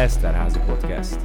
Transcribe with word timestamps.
Eszterházi 0.00 0.58
Podcast. 0.58 1.20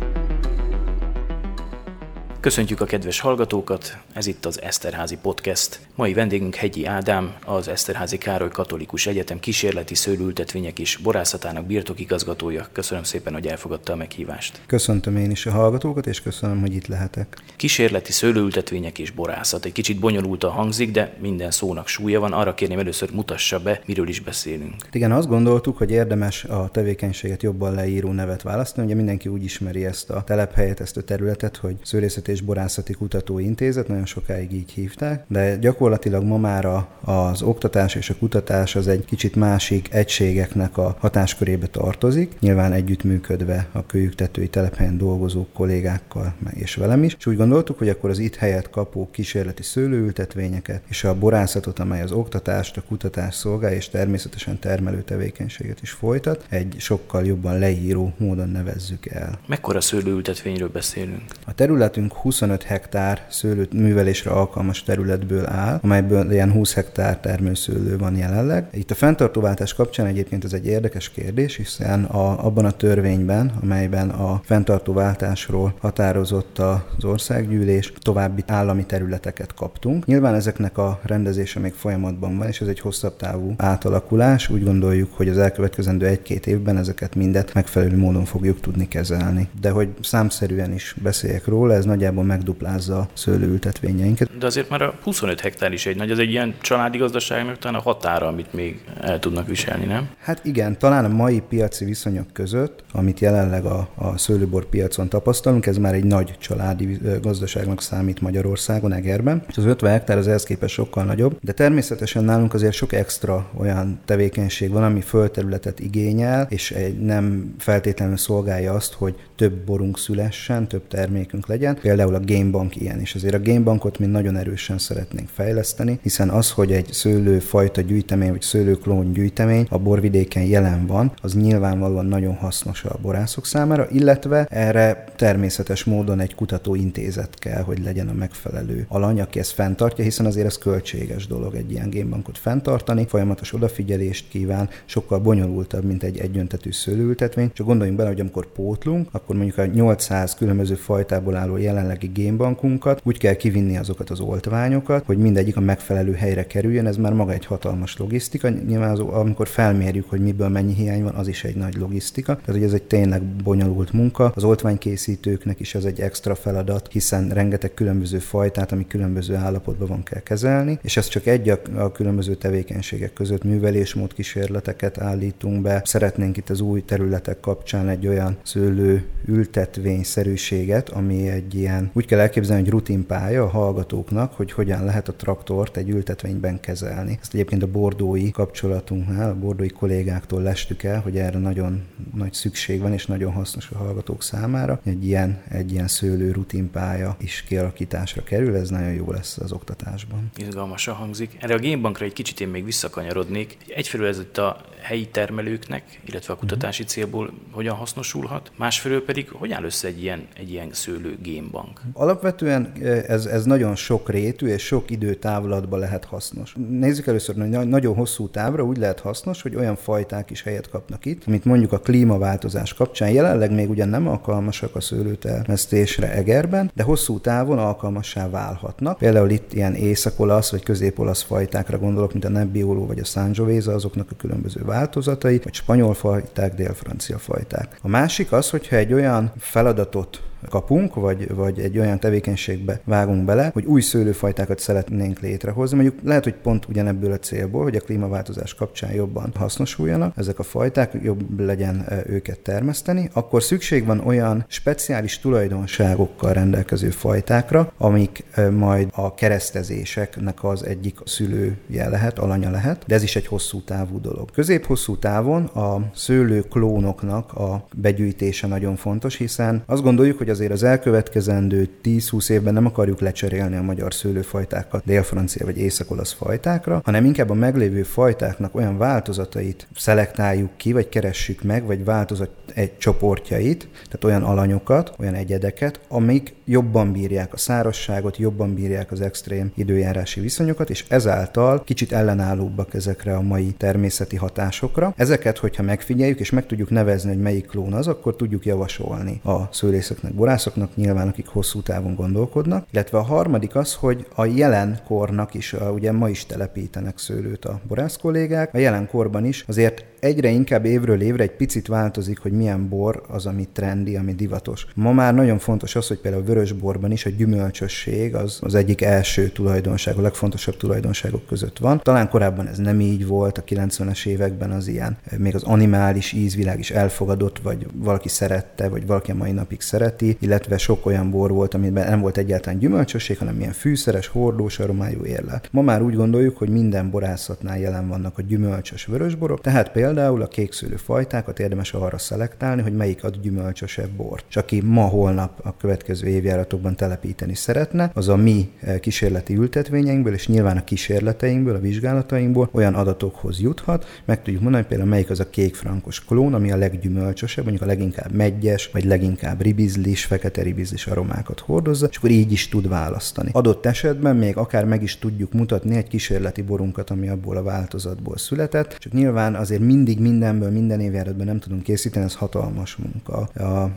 Köszöntjük 2.46 2.81
a 2.81 2.86
kedves 2.86 3.20
hallgatókat, 3.20 3.97
ez 4.13 4.28
itt 4.28 4.46
az 4.46 4.62
Eszterházi 4.62 5.18
Podcast. 5.21 5.79
Mai 5.96 6.13
vendégünk 6.13 6.55
Hegyi 6.55 6.86
Ádám, 6.86 7.36
az 7.46 7.68
Eszterházi 7.68 8.18
Károly 8.18 8.50
Katolikus 8.50 9.07
Egyetem 9.07 9.39
kísérleti 9.39 9.96
szőlőültetvények 9.96 10.79
és 10.79 10.97
borászatának 10.97 11.66
birtokigazgatója. 11.66 12.68
Köszönöm 12.71 13.04
szépen, 13.04 13.34
hogy 13.34 13.47
elfogadta 13.47 13.93
a 13.93 13.96
meghívást. 13.96 14.61
Köszöntöm 14.66 15.18
én 15.18 15.32
is 15.32 15.46
a 15.46 15.52
hallgatókat, 15.52 16.07
és 16.07 16.21
köszönöm, 16.21 16.60
hogy 16.60 16.73
itt 16.73 16.88
lehetek. 16.88 17.38
Kísérleti 17.55 18.11
szőlőültetvények 18.11 19.00
és 19.00 19.12
borászat. 19.12 19.66
Egy 19.66 19.71
kicsit 19.71 20.00
bonyolultan 20.00 20.52
hangzik, 20.52 20.91
de 20.91 21.18
minden 21.21 21.52
szónak 21.52 21.88
súlya 21.88 22.20
van. 22.20 22.34
Arra 22.34 22.54
kérném 22.54 22.80
először 22.80 23.12
mutassa 23.12 23.59
be, 23.59 23.82
miről 23.86 24.07
is 24.07 24.20
beszélünk. 24.20 24.75
Igen, 24.91 25.12
azt 25.12 25.27
gondoltuk, 25.27 25.77
hogy 25.77 25.91
érdemes 25.91 26.43
a 26.43 26.69
tevékenységet 26.71 27.43
jobban 27.43 27.74
leíró 27.74 28.11
nevet 28.11 28.41
választani. 28.41 28.86
Ugye 28.86 28.96
mindenki 28.96 29.30
úgy 29.30 29.43
ismeri 29.43 29.86
ezt 29.86 30.10
a 30.10 30.24
telephelyet, 30.24 30.80
ezt 30.80 30.97
a 30.97 31.02
területet, 31.02 31.57
hogy 31.57 31.75
szőlészeti 31.83 32.33
és 32.36 32.42
Borászati 32.42 32.94
Kutatóintézet, 32.94 33.88
nagyon 33.88 34.06
sokáig 34.06 34.52
így 34.53 34.72
hívták, 34.72 35.23
de 35.28 35.56
gyakorlatilag 35.56 36.23
ma 36.23 36.38
már 36.38 36.67
az 37.02 37.42
oktatás 37.42 37.95
és 37.95 38.09
a 38.09 38.16
kutatás 38.16 38.75
az 38.75 38.88
egy 38.88 39.06
kicsit 39.06 39.36
másik 39.36 39.94
egységeknek 39.94 40.78
a 40.78 40.95
hatáskörébe 41.00 41.67
tartozik, 41.67 42.39
nyilván 42.39 42.73
együttműködve 42.73 43.67
a 43.72 43.86
kölyüktetői 43.86 44.48
telephelyen 44.48 44.98
dolgozó 44.98 45.45
kollégákkal 45.53 46.34
és 46.53 46.75
velem 46.75 47.03
is, 47.03 47.16
és 47.20 47.25
úgy 47.25 47.38
gondoltuk, 47.38 47.78
hogy 47.78 47.89
akkor 47.89 48.09
az 48.09 48.20
itt 48.20 48.36
helyet 48.36 48.70
kapó 48.70 49.09
kísérleti 49.11 49.64
szőlőültetvényeket 49.64 50.81
és 50.88 51.03
a 51.03 51.16
borászatot, 51.16 51.80
amely 51.80 52.02
az 52.02 52.11
oktatást, 52.11 52.78
a 52.78 52.81
kutatást 52.88 53.38
szolgálja, 53.38 53.78
és 53.78 53.89
természetesen 53.89 54.59
termelő 54.59 55.02
tevékenységet 55.02 55.81
is 55.81 55.92
folytat, 55.92 56.45
egy 56.50 56.75
sokkal 56.78 57.25
jobban 57.25 57.59
leíró 57.59 58.14
módon 58.17 58.49
nevezzük 58.49 59.05
el. 59.05 59.39
Mekkora 59.47 59.81
szőlőültetvényről 59.81 60.70
beszélünk? 60.70 61.23
A 61.45 61.53
területünk 61.53 62.11
25 62.25 62.63
hektár 62.63 63.25
szőlőt 63.29 63.73
művelésre 63.73 64.31
alkalmas 64.31 64.83
területből 64.83 65.45
áll, 65.47 65.79
amelyből 65.81 66.31
ilyen 66.31 66.51
20 66.51 66.73
hektár 66.73 67.19
termőszőlő 67.19 67.97
van 67.97 68.15
jelenleg. 68.15 68.67
Itt 68.71 68.91
a 68.91 68.95
fenntartóváltás 68.95 69.73
kapcsán 69.73 70.05
egyébként 70.05 70.43
ez 70.43 70.53
egy 70.53 70.65
érdekes 70.65 71.09
kérdés, 71.09 71.55
hiszen 71.55 72.03
a, 72.03 72.45
abban 72.45 72.65
a 72.65 72.71
törvényben, 72.71 73.51
amelyben 73.61 74.09
a 74.09 74.41
fenntartóváltásról 74.43 75.73
határozott 75.79 76.59
az 76.59 77.03
országgyűlés, 77.03 77.93
további 78.01 78.43
állami 78.47 78.85
területeket 78.85 79.53
kaptunk. 79.53 80.05
Nyilván 80.05 80.33
ezeknek 80.33 80.77
a 80.77 80.99
rendezése 81.03 81.59
még 81.59 81.73
folyamatban 81.73 82.37
van, 82.37 82.47
és 82.47 82.61
ez 82.61 82.67
egy 82.67 82.79
hosszabb 82.79 83.15
távú 83.15 83.53
átalakulás. 83.57 84.49
Úgy 84.49 84.63
gondoljuk, 84.63 85.13
hogy 85.13 85.29
az 85.29 85.37
elkövetkezendő 85.37 86.05
egy-két 86.05 86.47
évben 86.47 86.77
ezeket 86.77 87.15
mindet 87.15 87.53
megfelelő 87.53 87.97
módon 87.97 88.25
fogjuk 88.25 88.59
tudni 88.59 88.87
kezelni. 88.87 89.49
De 89.61 89.69
hogy 89.69 89.89
számszerűen 90.01 90.73
is 90.73 90.95
beszéljek 91.01 91.45
róla, 91.45 91.73
ez 91.73 91.85
nagyjából 91.85 92.13
megduplázza 92.23 92.97
a 92.97 93.08
szőlőültetvényeinket. 93.13 94.38
De 94.38 94.45
azért 94.45 94.69
már 94.69 94.81
a 94.81 94.94
25 95.03 95.39
hektár 95.39 95.73
is 95.73 95.85
egy 95.85 95.95
nagy, 95.95 96.11
az 96.11 96.19
egy 96.19 96.30
ilyen 96.30 96.55
családi 96.61 96.97
gazdaságnak 96.97 97.58
talán 97.58 97.80
a 97.80 97.81
határa, 97.81 98.27
amit 98.27 98.53
még 98.53 98.83
el 99.02 99.19
tudnak 99.19 99.47
viselni, 99.47 99.85
nem? 99.85 100.09
Hát 100.19 100.45
igen, 100.45 100.77
talán 100.80 101.05
a 101.05 101.08
mai 101.08 101.41
piaci 101.49 101.86
viszonyok 101.86 102.33
között, 102.33 102.83
amit 102.91 103.19
jelenleg 103.19 103.66
a, 103.66 103.89
a 103.95 104.17
szőlőbor 104.17 104.66
piacon 104.66 105.09
tapasztalunk, 105.09 105.66
ez 105.66 105.77
már 105.77 105.93
egy 105.93 106.03
nagy 106.03 106.38
családi 106.39 106.99
gazdaságnak 107.21 107.81
számít 107.81 108.21
Magyarországon, 108.21 108.93
Egerben. 108.93 109.43
És 109.47 109.58
az 109.58 109.66
50 109.66 109.91
hektár 109.91 110.17
az 110.17 110.27
ehhez 110.27 110.43
képest 110.43 110.73
sokkal 110.73 111.03
nagyobb, 111.03 111.38
de 111.41 111.52
természetesen 111.52 112.23
nálunk 112.23 112.53
azért 112.53 112.73
sok 112.73 112.93
extra 112.93 113.49
olyan 113.58 113.99
tevékenység 114.05 114.69
van, 114.69 114.83
ami 114.83 115.02
földterületet 115.02 115.80
igényel, 115.80 116.47
és 116.49 116.71
egy 116.71 116.99
nem 116.99 117.55
feltétlenül 117.59 118.17
szolgálja 118.17 118.73
azt, 118.73 118.93
hogy 118.93 119.16
több 119.36 119.53
borunk 119.53 119.99
szülessen, 119.99 120.67
több 120.67 120.88
termékünk 120.88 121.47
legyen. 121.47 121.76
Például 121.76 121.95
a 122.00 122.20
Gamebank 122.26 122.76
ilyen, 122.76 123.00
és 123.00 123.16
azért 123.16 123.33
a 123.33 123.42
Gamebankot 123.42 124.00
mi 124.00 124.06
nagyon 124.06 124.36
erősen 124.36 124.78
szeretnénk 124.78 125.30
fejleszteni, 125.30 126.00
hiszen 126.02 126.30
az, 126.30 126.52
hogy 126.52 126.72
egy 126.72 126.89
szőlőfajta 126.92 127.82
gyűjtemény 127.82 128.30
vagy 128.30 128.42
szőlőklón 128.42 129.12
gyűjtemény 129.12 129.68
a 129.70 129.78
borvidéken 129.78 130.44
jelen 130.44 130.86
van, 130.86 131.12
az 131.22 131.34
nyilvánvalóan 131.34 132.06
nagyon 132.06 132.36
hasznos 132.36 132.84
a 132.84 132.98
borászok 133.02 133.46
számára, 133.46 133.88
illetve 133.92 134.46
erre 134.50 135.04
természetes 135.16 135.84
módon 135.84 136.20
egy 136.20 136.36
kutatóintézet 136.36 137.40
kell, 137.40 137.62
hogy 137.62 137.84
legyen 137.84 138.08
a 138.08 138.14
megfelelő 138.14 138.86
alany, 138.90 139.22
aki 139.22 139.40
ezt 139.40 139.52
fenntartja, 139.52 140.04
hiszen 140.04 140.26
azért 140.26 140.46
ez 140.46 140.58
költséges 140.58 141.28
dolog 141.28 141.56
egy 141.56 141.72
ilyen 141.72 141.90
Gamebankot 141.90 142.38
fenntartani, 142.38 143.08
folyamatos 143.08 143.54
odafigyelést 143.54 144.30
kíván, 144.30 144.70
sokkal 144.86 145.20
bonyolultabb, 145.20 145.84
mint 145.84 146.04
egy 146.04 146.18
egyöntetű 146.18 146.72
szőlőültetvény. 146.72 147.52
Csak 147.54 147.66
gondoljunk 147.66 147.98
bele, 147.98 148.10
hogy 148.10 148.20
amikor 148.20 148.46
pótlunk, 148.46 149.10
akkor 149.12 149.36
mondjuk 149.36 149.58
a 149.58 149.66
800 149.66 150.36
különböző 150.36 150.76
fajtából 150.76 151.36
álló 151.36 151.58
jelenlegi 151.85 152.22
génbankunkat 152.22 153.01
úgy 153.03 153.18
kell 153.18 153.34
kivinni 153.34 153.78
azokat 153.78 154.09
az 154.09 154.19
oltványokat, 154.19 155.06
hogy 155.06 155.18
mindegyik 155.18 155.57
a 155.57 155.59
megfelelő 155.59 156.13
helyre 156.13 156.47
kerüljön. 156.47 156.85
Ez 156.85 156.97
már 156.97 157.13
maga 157.13 157.31
egy 157.31 157.46
hatalmas 157.46 157.97
logisztika. 157.97 158.50
Nyilván 158.50 158.91
az, 158.91 159.00
amikor 159.00 159.47
felmérjük, 159.47 160.09
hogy 160.09 160.19
miből 160.19 160.47
mennyi 160.47 160.73
hiány 160.73 161.03
van, 161.03 161.13
az 161.13 161.28
is 161.28 161.44
egy 161.44 161.56
nagy 161.56 161.75
logisztika. 161.75 162.35
Tehát, 162.35 162.51
hogy 162.51 162.63
ez 162.63 162.73
egy 162.73 162.84
tényleg 162.84 163.22
bonyolult 163.22 163.94
munka. 163.94 164.31
Az 164.35 164.44
oltványkészítőknek 164.44 165.59
is 165.59 165.75
ez 165.75 165.84
egy 165.84 166.00
extra 166.00 166.35
feladat, 166.35 166.88
hiszen 166.91 167.29
rengeteg 167.29 167.73
különböző 167.73 168.19
fajtát, 168.19 168.72
ami 168.72 168.88
különböző 168.88 169.35
állapotban 169.35 169.88
van 169.88 170.03
kell 170.03 170.22
kezelni, 170.22 170.79
és 170.81 170.97
ez 170.97 171.07
csak 171.07 171.25
egy 171.25 171.50
a, 171.50 171.59
a 171.75 171.91
különböző 171.91 172.35
tevékenységek 172.35 173.13
között 173.13 173.44
művelésmód 173.44 174.13
kísérleteket 174.13 174.97
állítunk 174.97 175.62
be. 175.62 175.81
Szeretnénk 175.85 176.38
itt 176.38 176.50
az 176.50 176.62
új 176.62 176.85
területek 176.85 177.40
kapcsán 177.40 177.90
egy 177.90 178.07
olyan 178.07 178.38
szőlő 178.44 179.03
ültetvényszerűséget, 179.28 180.90
ami 180.90 181.28
egy 181.28 181.56
ilyen, 181.56 181.75
úgy 181.94 182.06
kell 182.06 182.19
elképzelni, 182.19 182.62
hogy 182.62 182.72
rutinpálya 182.72 183.44
a 183.44 183.47
hallgatóknak, 183.47 184.34
hogy 184.34 184.52
hogyan 184.52 184.86
lehet 184.86 185.08
a 185.08 185.13
traktort 185.13 185.78
egy 185.78 185.90
ültetvényben 185.90 186.59
kezelni. 186.59 187.18
Ezt 187.22 187.34
egyébként 187.34 187.63
a 187.63 187.68
bordói 187.68 188.31
kapcsolatunknál, 188.31 189.30
a 189.30 189.36
bordói 189.36 189.69
kollégáktól 189.69 190.41
lestük 190.41 190.84
el, 190.84 191.00
hogy 191.00 191.18
erre 191.18 191.40
nagyon 191.40 191.84
nagy 192.14 192.34
szükség 192.34 192.81
van, 192.81 192.94
és 192.94 193.06
nagyon 193.06 193.31
hasznos 193.31 193.69
a 193.72 193.78
hallgatók 193.78 194.24
számára. 194.24 194.80
Egy 194.84 195.06
ilyen, 195.06 195.41
egy 195.50 195.72
ilyen 195.72 195.88
szőlő 195.88 196.31
rutinpálya 196.31 197.16
is 197.19 197.44
kialakításra 197.47 198.24
kerül, 198.24 198.56
ez 198.56 198.69
nagyon 198.69 198.94
jó 198.94 199.12
lesz 199.12 199.38
az 199.38 199.52
oktatásban. 199.52 200.31
Izgalmasan 200.35 200.96
hangzik. 200.96 201.38
Erre 201.40 201.53
a 201.53 201.58
génbankra 201.58 202.06
egy 202.06 202.14
kicsit 202.14 202.40
én 202.40 202.47
még 202.47 202.66
visszakanyarodnék. 202.66 203.58
Egyfelől 203.68 204.08
ez 204.08 204.19
itt 204.19 204.38
a 204.38 204.62
helyi 204.85 205.07
termelőknek, 205.07 205.84
illetve 206.06 206.34
a 206.34 206.38
kutatási 206.38 206.84
célból 206.84 207.34
hogyan 207.51 207.75
hasznosulhat, 207.75 208.51
másfelől 208.56 209.06
pedig 209.06 209.29
hogy 209.29 209.51
áll 209.51 209.63
össze 209.63 209.88
egy 209.88 210.01
ilyen, 210.01 210.28
egy 210.38 210.51
ilyen 210.51 210.69
szőlő 210.72 211.18
génbank? 211.22 211.81
Alapvetően 211.94 212.72
ez, 213.07 213.25
ez 213.25 213.46
nagyon 213.46 213.75
sok 213.75 214.09
rétű 214.09 214.47
és 214.47 214.63
sok 214.66 214.91
időtávlatban 214.91 215.79
lehet 215.79 216.06
hasznos. 216.06 216.56
Nézzük 216.69 217.07
először, 217.07 217.35
hogy 217.35 217.68
nagyon 217.68 217.96
hosszú 217.96 218.29
távra 218.29 218.63
úgy 218.63 218.78
lehet 218.78 219.00
hasznos, 219.00 219.41
hogy 219.41 219.56
olyan 219.56 219.75
fajták 219.75 220.29
is 220.31 220.44
helyet 220.44 220.69
kapnak 220.69 221.06
itt, 221.06 221.23
amit 221.28 221.46
mondjuk 221.46 221.72
a 221.72 221.79
klímaváltozás 221.79 222.73
kapcsán 222.73 223.09
jelenleg 223.09 223.52
még 223.52 223.69
ugyan 223.69 223.90
nem 223.90 224.07
alkalmasak 224.07 224.75
a 224.75 224.81
szőlőtermesztésre 224.81 226.12
Egerben, 226.12 226.72
de 226.73 226.84
hosszú 226.84 227.19
távon 227.19 227.57
alkalmassá 227.57 228.29
válhatnak. 228.29 228.97
Például 228.97 229.29
itt 229.29 229.53
ilyen 229.53 229.73
észak-olasz 229.73 230.52
vagy 230.52 230.63
közép-olasz 230.63 231.22
fajtákra 231.22 231.78
gondolok, 231.78 232.12
mint 232.12 232.25
a 232.25 232.29
Nebbiolo 232.29 232.85
vagy 232.85 233.00
a 233.00 233.03
Sangiovese, 233.03 233.73
azoknak 233.73 234.12
a 234.12 234.16
különböző 234.16 234.63
változatai, 234.75 235.40
vagy 235.44 235.53
spanyol 235.53 235.94
fajták, 235.94 236.53
dél-francia 236.53 237.18
fajták. 237.18 237.78
A 237.81 237.88
másik 237.88 238.31
az, 238.31 238.50
hogyha 238.50 238.75
egy 238.75 238.94
olyan 238.94 239.31
feladatot 239.40 240.22
kapunk, 240.50 240.96
vagy, 240.96 241.36
vagy 241.36 241.60
egy 241.60 241.80
olyan 241.80 242.00
tevékenységbe 242.00 242.80
vágunk 242.84 243.26
bele, 243.26 243.50
hogy 243.54 243.66
új 243.66 243.82
szőlőfajtákat 243.82 244.60
szeretnénk 244.60 245.20
létrehozni. 245.20 245.76
Mondjuk 245.76 246.00
lehet, 246.04 246.24
hogy 246.24 246.34
pont 246.34 246.66
ugyanebből 246.70 247.12
a 247.12 247.20
célból, 247.20 247.64
hogy 247.64 247.76
a 247.76 247.80
klímaváltozás 247.80 248.54
kapcsán 248.54 248.92
jobban 248.92 249.32
hasznosuljanak 249.36 250.18
ezek 250.18 250.40
a 250.40 250.44
fajták, 250.44 250.97
jobb 251.03 251.40
legyen 251.40 251.86
őket 252.08 252.40
termeszteni, 252.40 253.09
akkor 253.14 253.44
szükség 253.44 253.86
van 253.86 254.00
olyan 254.00 254.46
speciális 254.47 255.20
tulajdonságokkal 255.20 256.33
rendelkező 256.33 256.89
fajtákra, 256.89 257.71
amik 257.77 258.24
majd 258.51 258.88
a 258.91 259.13
keresztezéseknek 259.13 260.44
az 260.44 260.65
egyik 260.65 260.98
szülője 261.06 261.89
lehet, 261.89 262.19
alanya 262.19 262.50
lehet, 262.50 262.83
de 262.88 262.95
ez 262.95 263.03
is 263.03 263.15
egy 263.15 263.27
hosszú 263.27 263.62
távú 263.62 264.01
dolog. 264.01 264.31
Közép-hosszú 264.31 264.98
távon 264.98 265.44
a 265.44 265.89
szőlő 265.94 266.41
klónoknak 266.41 267.33
a 267.33 267.68
begyűjtése 267.75 268.48
nagyon 268.48 268.75
fontos, 268.75 269.15
hiszen 269.15 269.63
azt 269.65 269.83
gondoljuk, 269.83 270.18
hogy 270.18 270.30
azért 270.35 270.51
az 270.51 270.63
elkövetkezendő 270.63 271.69
10-20 271.83 272.29
évben 272.29 272.53
nem 272.53 272.65
akarjuk 272.65 272.99
lecserélni 272.99 273.55
a 273.55 273.61
magyar 273.61 273.93
szőlőfajtákat 273.93 274.85
dél-francia 274.85 275.45
vagy 275.45 275.57
észak-olasz 275.57 276.11
fajtákra, 276.13 276.81
hanem 276.83 277.05
inkább 277.05 277.29
a 277.29 277.33
meglévő 277.33 277.83
fajtáknak 277.83 278.55
olyan 278.55 278.77
változatait 278.77 279.67
szelektáljuk 279.75 280.57
ki, 280.57 280.73
vagy 280.73 280.89
keressük 280.89 281.43
meg, 281.43 281.65
vagy 281.65 281.83
változat 281.83 282.29
egy 282.53 282.77
csoportjait, 282.77 283.67
tehát 283.73 284.03
olyan 284.03 284.23
alanyokat, 284.23 284.93
olyan 284.99 285.13
egyedeket, 285.13 285.79
amik 285.87 286.33
jobban 286.45 286.91
bírják 286.91 287.33
a 287.33 287.38
szárazságot, 287.38 288.17
jobban 288.17 288.53
bírják 288.53 288.91
az 288.91 289.01
extrém 289.01 289.51
időjárási 289.55 290.19
viszonyokat, 290.19 290.69
és 290.69 290.85
ezáltal 290.88 291.63
kicsit 291.63 291.91
ellenállóbbak 291.91 292.73
ezekre 292.73 293.15
a 293.15 293.21
mai 293.21 293.51
természeti 293.57 294.15
hatásokra. 294.15 294.93
Ezeket, 294.97 295.38
hogyha 295.38 295.63
megfigyeljük, 295.63 296.19
és 296.19 296.29
meg 296.29 296.45
tudjuk 296.45 296.69
nevezni, 296.69 297.09
hogy 297.09 297.21
melyik 297.21 297.45
klón 297.45 297.73
az, 297.73 297.88
akkor 297.88 298.15
tudjuk 298.15 298.45
javasolni 298.45 299.19
a 299.23 299.53
szőlészeknek, 299.53 300.13
borászoknak, 300.25 300.75
nyilván 300.75 301.07
akik 301.07 301.27
hosszú 301.27 301.62
távon 301.62 301.95
gondolkodnak. 301.95 302.68
Illetve 302.72 302.98
a 302.98 303.01
harmadik 303.01 303.56
az, 303.56 303.74
hogy 303.74 304.07
a 304.16 304.25
jelen 304.25 304.80
kornak 304.88 305.33
is, 305.33 305.56
ugye 305.74 305.92
ma 305.92 306.10
is 306.10 306.25
telepítenek 306.25 306.98
szőlőt 306.98 307.45
a 307.45 307.60
borász 307.68 307.98
kollégák, 307.98 308.54
a 308.54 308.57
jelen 308.57 308.88
korban 308.88 309.25
is 309.25 309.44
azért 309.48 309.86
egyre 310.05 310.29
inkább 310.29 310.65
évről 310.65 311.01
évre 311.01 311.23
egy 311.23 311.35
picit 311.35 311.67
változik, 311.67 312.19
hogy 312.19 312.31
milyen 312.31 312.69
bor 312.69 313.03
az, 313.07 313.25
ami 313.25 313.47
trendi, 313.53 313.95
ami 313.95 314.13
divatos. 314.13 314.65
Ma 314.75 314.91
már 314.91 315.13
nagyon 315.13 315.37
fontos 315.37 315.75
az, 315.75 315.87
hogy 315.87 315.97
például 315.97 316.23
a 316.23 316.25
vörösborban 316.25 316.91
is 316.91 317.05
a 317.05 317.09
gyümölcsösség 317.09 318.15
az, 318.15 318.39
az 318.41 318.55
egyik 318.55 318.81
első 318.81 319.27
tulajdonság, 319.27 319.97
a 319.97 320.01
legfontosabb 320.01 320.57
tulajdonságok 320.57 321.25
között 321.25 321.57
van. 321.57 321.79
Talán 321.83 322.09
korábban 322.09 322.47
ez 322.47 322.57
nem 322.57 322.79
így 322.79 323.07
volt, 323.07 323.37
a 323.37 323.43
90-es 323.43 324.05
években 324.05 324.51
az 324.51 324.67
ilyen, 324.67 324.97
még 325.17 325.35
az 325.35 325.43
animális 325.43 326.11
ízvilág 326.11 326.59
is 326.59 326.71
elfogadott, 326.71 327.39
vagy 327.39 327.67
valaki 327.73 328.09
szerette, 328.09 328.69
vagy 328.69 328.85
valaki 328.87 329.11
a 329.11 329.15
mai 329.15 329.31
napig 329.31 329.61
szereti, 329.61 330.17
illetve 330.19 330.57
sok 330.57 330.85
olyan 330.85 331.11
bor 331.11 331.31
volt, 331.31 331.53
amiben 331.53 331.89
nem 331.89 331.99
volt 331.99 332.17
egyáltalán 332.17 332.59
gyümölcsösség, 332.59 333.17
hanem 333.17 333.39
ilyen 333.39 333.51
fűszeres, 333.51 334.07
hordós 334.07 334.59
aromájú 334.59 335.05
érlet. 335.05 335.49
Ma 335.51 335.61
már 335.61 335.81
úgy 335.81 335.95
gondoljuk, 335.95 336.37
hogy 336.37 336.49
minden 336.49 336.89
borászatnál 336.89 337.59
jelen 337.59 337.87
vannak 337.87 338.17
a 338.17 338.21
gyümölcsös 338.21 338.85
vörösborok, 338.85 339.41
tehát 339.41 339.71
például 339.71 339.94
a 339.97 340.27
kékszülő 340.27 340.75
fajtákat 340.75 341.39
érdemes 341.39 341.74
arra 341.74 341.97
szelektálni, 341.97 342.62
hogy 342.62 342.75
melyik 342.75 343.03
ad 343.03 343.18
gyümölcsösebb 343.21 343.89
bor. 343.89 344.24
És 344.30 344.36
aki 344.36 344.62
ma, 344.62 344.86
holnap 344.86 345.39
a 345.44 345.57
következő 345.57 346.07
évjáratokban 346.07 346.75
telepíteni 346.75 347.36
szeretne, 347.36 347.92
az 347.94 348.07
a 348.07 348.15
mi 348.15 348.51
eh, 348.59 348.80
kísérleti 348.80 349.36
ültetvényeinkből, 349.36 350.13
és 350.13 350.27
nyilván 350.27 350.57
a 350.57 350.63
kísérleteinkből, 350.63 351.56
a 351.56 351.59
vizsgálatainkból 351.59 352.50
olyan 352.51 352.74
adatokhoz 352.74 353.39
juthat, 353.39 353.86
meg 354.06 354.21
tudjuk 354.21 354.42
mondani, 354.42 354.65
például 354.65 354.89
melyik 354.89 355.09
az 355.09 355.19
a 355.19 355.30
kék 355.30 355.56
frankos 355.56 356.06
klón, 356.06 356.33
ami 356.33 356.51
a 356.51 356.57
leggyümölcsösebb, 356.57 357.44
mondjuk 357.44 357.65
a 357.65 357.69
leginkább 357.69 358.12
meggyes, 358.12 358.69
vagy 358.74 358.86
leginkább 358.86 359.41
ribizlis, 359.41 360.06
fekete 360.06 360.41
ribizlis 360.41 360.88
aromákat 360.88 361.39
hordozza, 361.39 361.88
és 361.89 361.98
akkor 361.98 362.09
így 362.09 362.31
is 362.31 362.50
tud 362.50 362.68
választani. 362.68 363.30
Adott 363.33 363.65
esetben 363.65 364.15
még 364.15 364.38
akár 364.38 364.65
meg 364.65 364.83
is 364.83 364.98
tudjuk 364.98 365.33
mutatni 365.33 365.75
egy 365.75 365.88
kísérleti 365.88 366.41
borunkat, 366.41 366.89
ami 366.89 367.09
abból 367.09 367.38
a 367.38 367.44
változatból 367.44 368.18
született, 368.18 368.77
csak 368.80 368.91
nyilván 368.91 369.36
azért 369.36 369.62
mindig 369.85 370.11
mindenből, 370.11 370.49
minden 370.49 370.79
évjáratban 370.79 371.25
nem 371.25 371.39
tudunk 371.39 371.63
készíteni, 371.63 372.05
ez 372.05 372.15
hatalmas 372.15 372.75
munka. 372.75 373.17
A 373.51 373.69